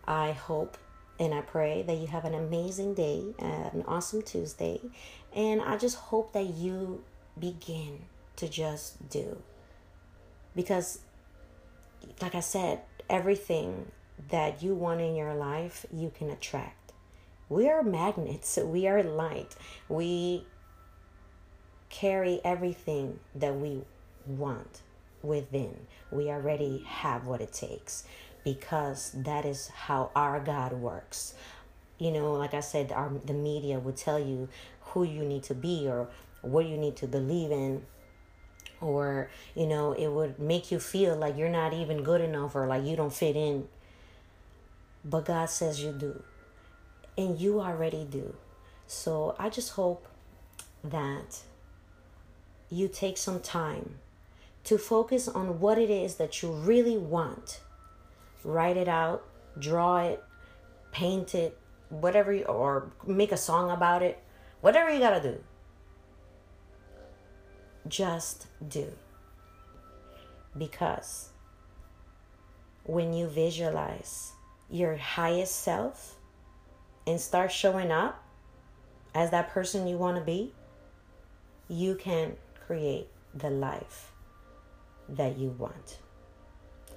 I 0.07 0.31
hope 0.31 0.77
and 1.19 1.33
I 1.33 1.41
pray 1.41 1.81
that 1.83 1.97
you 1.97 2.07
have 2.07 2.25
an 2.25 2.33
amazing 2.33 2.93
day, 2.93 3.23
an 3.39 3.83
awesome 3.87 4.21
Tuesday, 4.21 4.81
and 5.33 5.61
I 5.61 5.77
just 5.77 5.95
hope 5.95 6.33
that 6.33 6.47
you 6.47 7.03
begin 7.39 7.99
to 8.35 8.49
just 8.49 9.09
do. 9.09 9.41
Because, 10.55 10.99
like 12.21 12.35
I 12.35 12.39
said, 12.39 12.81
everything 13.09 13.91
that 14.29 14.63
you 14.63 14.73
want 14.73 15.01
in 15.01 15.15
your 15.15 15.33
life, 15.33 15.85
you 15.93 16.11
can 16.15 16.29
attract. 16.29 16.93
We 17.49 17.69
are 17.69 17.83
magnets, 17.83 18.57
we 18.63 18.87
are 18.87 19.03
light. 19.03 19.55
We 19.89 20.45
carry 21.89 22.41
everything 22.43 23.19
that 23.35 23.55
we 23.55 23.81
want 24.25 24.81
within. 25.21 25.77
We 26.11 26.29
already 26.29 26.83
have 26.87 27.25
what 27.25 27.41
it 27.41 27.53
takes 27.53 28.03
because 28.43 29.11
that 29.15 29.45
is 29.45 29.67
how 29.69 30.11
our 30.15 30.39
God 30.39 30.73
works. 30.73 31.33
You 31.97 32.11
know, 32.11 32.33
like 32.33 32.53
I 32.53 32.59
said, 32.59 32.91
our 32.91 33.11
the 33.25 33.33
media 33.33 33.79
would 33.79 33.97
tell 33.97 34.19
you 34.19 34.49
who 34.81 35.03
you 35.03 35.23
need 35.23 35.43
to 35.43 35.55
be 35.55 35.87
or 35.87 36.09
what 36.41 36.65
you 36.65 36.77
need 36.77 36.95
to 36.97 37.07
believe 37.07 37.51
in 37.51 37.83
or 38.85 39.29
you 39.55 39.65
know 39.65 39.91
it 39.93 40.07
would 40.07 40.39
make 40.39 40.71
you 40.71 40.79
feel 40.79 41.15
like 41.15 41.37
you're 41.37 41.49
not 41.49 41.73
even 41.73 42.03
good 42.03 42.21
enough 42.21 42.55
or 42.55 42.67
like 42.67 42.83
you 42.83 42.95
don't 42.95 43.13
fit 43.13 43.35
in 43.35 43.67
but 45.05 45.25
God 45.25 45.49
says 45.49 45.81
you 45.81 45.91
do. 45.91 46.23
And 47.17 47.39
you 47.39 47.61
already 47.61 48.05
do. 48.09 48.35
So 48.87 49.35
I 49.37 49.49
just 49.49 49.73
hope 49.73 50.07
that 50.83 51.41
you 52.69 52.87
take 52.87 53.17
some 53.17 53.39
time 53.39 53.99
to 54.65 54.77
focus 54.77 55.27
on 55.27 55.59
what 55.59 55.77
it 55.77 55.91
is 55.91 56.15
that 56.15 56.41
you 56.41 56.51
really 56.51 56.97
want. 56.97 57.61
Write 58.43 58.77
it 58.77 58.87
out, 58.87 59.23
draw 59.59 59.99
it, 59.99 60.23
paint 60.91 61.35
it, 61.35 61.57
whatever, 61.89 62.33
you, 62.33 62.43
or 62.45 62.91
make 63.05 63.31
a 63.31 63.37
song 63.37 63.69
about 63.69 64.01
it, 64.01 64.19
whatever 64.61 64.91
you 64.91 64.99
gotta 64.99 65.21
do. 65.21 65.43
Just 67.87 68.47
do. 68.67 68.91
Because 70.57 71.29
when 72.83 73.13
you 73.13 73.27
visualize 73.27 74.31
your 74.69 74.95
highest 74.95 75.59
self 75.63 76.15
and 77.05 77.19
start 77.19 77.51
showing 77.51 77.91
up 77.91 78.23
as 79.13 79.31
that 79.31 79.49
person 79.49 79.87
you 79.87 79.97
want 79.97 80.17
to 80.17 80.23
be, 80.23 80.53
you 81.67 81.95
can 81.95 82.35
create 82.67 83.07
the 83.33 83.49
life 83.49 84.11
that 85.09 85.37
you 85.37 85.49
want. 85.57 85.99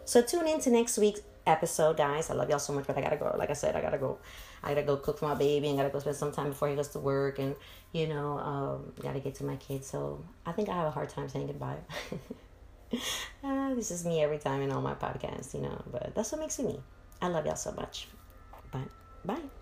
So 0.05 0.23
tune 0.23 0.47
in 0.47 0.61
to 0.61 0.71
next 0.71 0.99
week's 0.99 1.21
episode, 1.47 1.97
guys. 1.97 2.31
I 2.31 2.35
love 2.35 2.49
y'all 2.49 2.59
so 2.59 2.73
much, 2.73 2.87
but 2.87 2.97
I 2.97 3.03
gotta 3.03 3.17
go. 3.17 3.35
Like 3.37 3.51
I 3.51 3.55
said, 3.55 3.77
I 3.77 3.81
gotta 3.81 3.99
go. 3.99 4.19
I 4.63 4.69
gotta 4.71 4.83
go 4.83 4.97
cook 4.97 5.19
for 5.19 5.29
my 5.29 5.35
baby 5.35 5.69
and 5.69 5.77
gotta 5.77 5.91
go 5.91 5.99
spend 5.99 6.17
some 6.17 6.33
time 6.33 6.51
before 6.51 6.69
he 6.69 6.75
goes 6.75 6.89
to 6.89 6.99
work 6.99 7.39
and 7.39 7.55
you 7.93 8.07
know, 8.07 8.39
um, 8.39 8.93
gotta 9.01 9.21
get 9.21 9.35
to 9.37 9.45
my 9.45 9.57
kids. 9.57 9.87
So 9.87 10.25
I 10.47 10.53
think 10.53 10.69
I 10.69 10.75
have 10.75 10.87
a 10.87 10.91
hard 10.91 11.09
time 11.09 11.29
saying 11.29 11.47
goodbye. 11.47 11.79
uh, 13.45 13.75
this 13.75 13.91
is 13.91 14.05
me 14.05 14.23
every 14.23 14.39
time 14.39 14.63
in 14.63 14.71
all 14.71 14.83
my 14.83 14.95
podcasts, 14.95 15.55
you 15.55 15.61
know, 15.61 15.83
but 15.91 16.15
that's 16.15 16.33
what 16.33 16.41
makes 16.41 16.59
me 16.59 16.67
me. 16.67 16.81
I 17.21 17.29
love 17.29 17.47
y'all 17.47 17.57
so 17.57 17.73
much. 17.73 18.09
But 18.71 18.89
bye. 19.25 19.58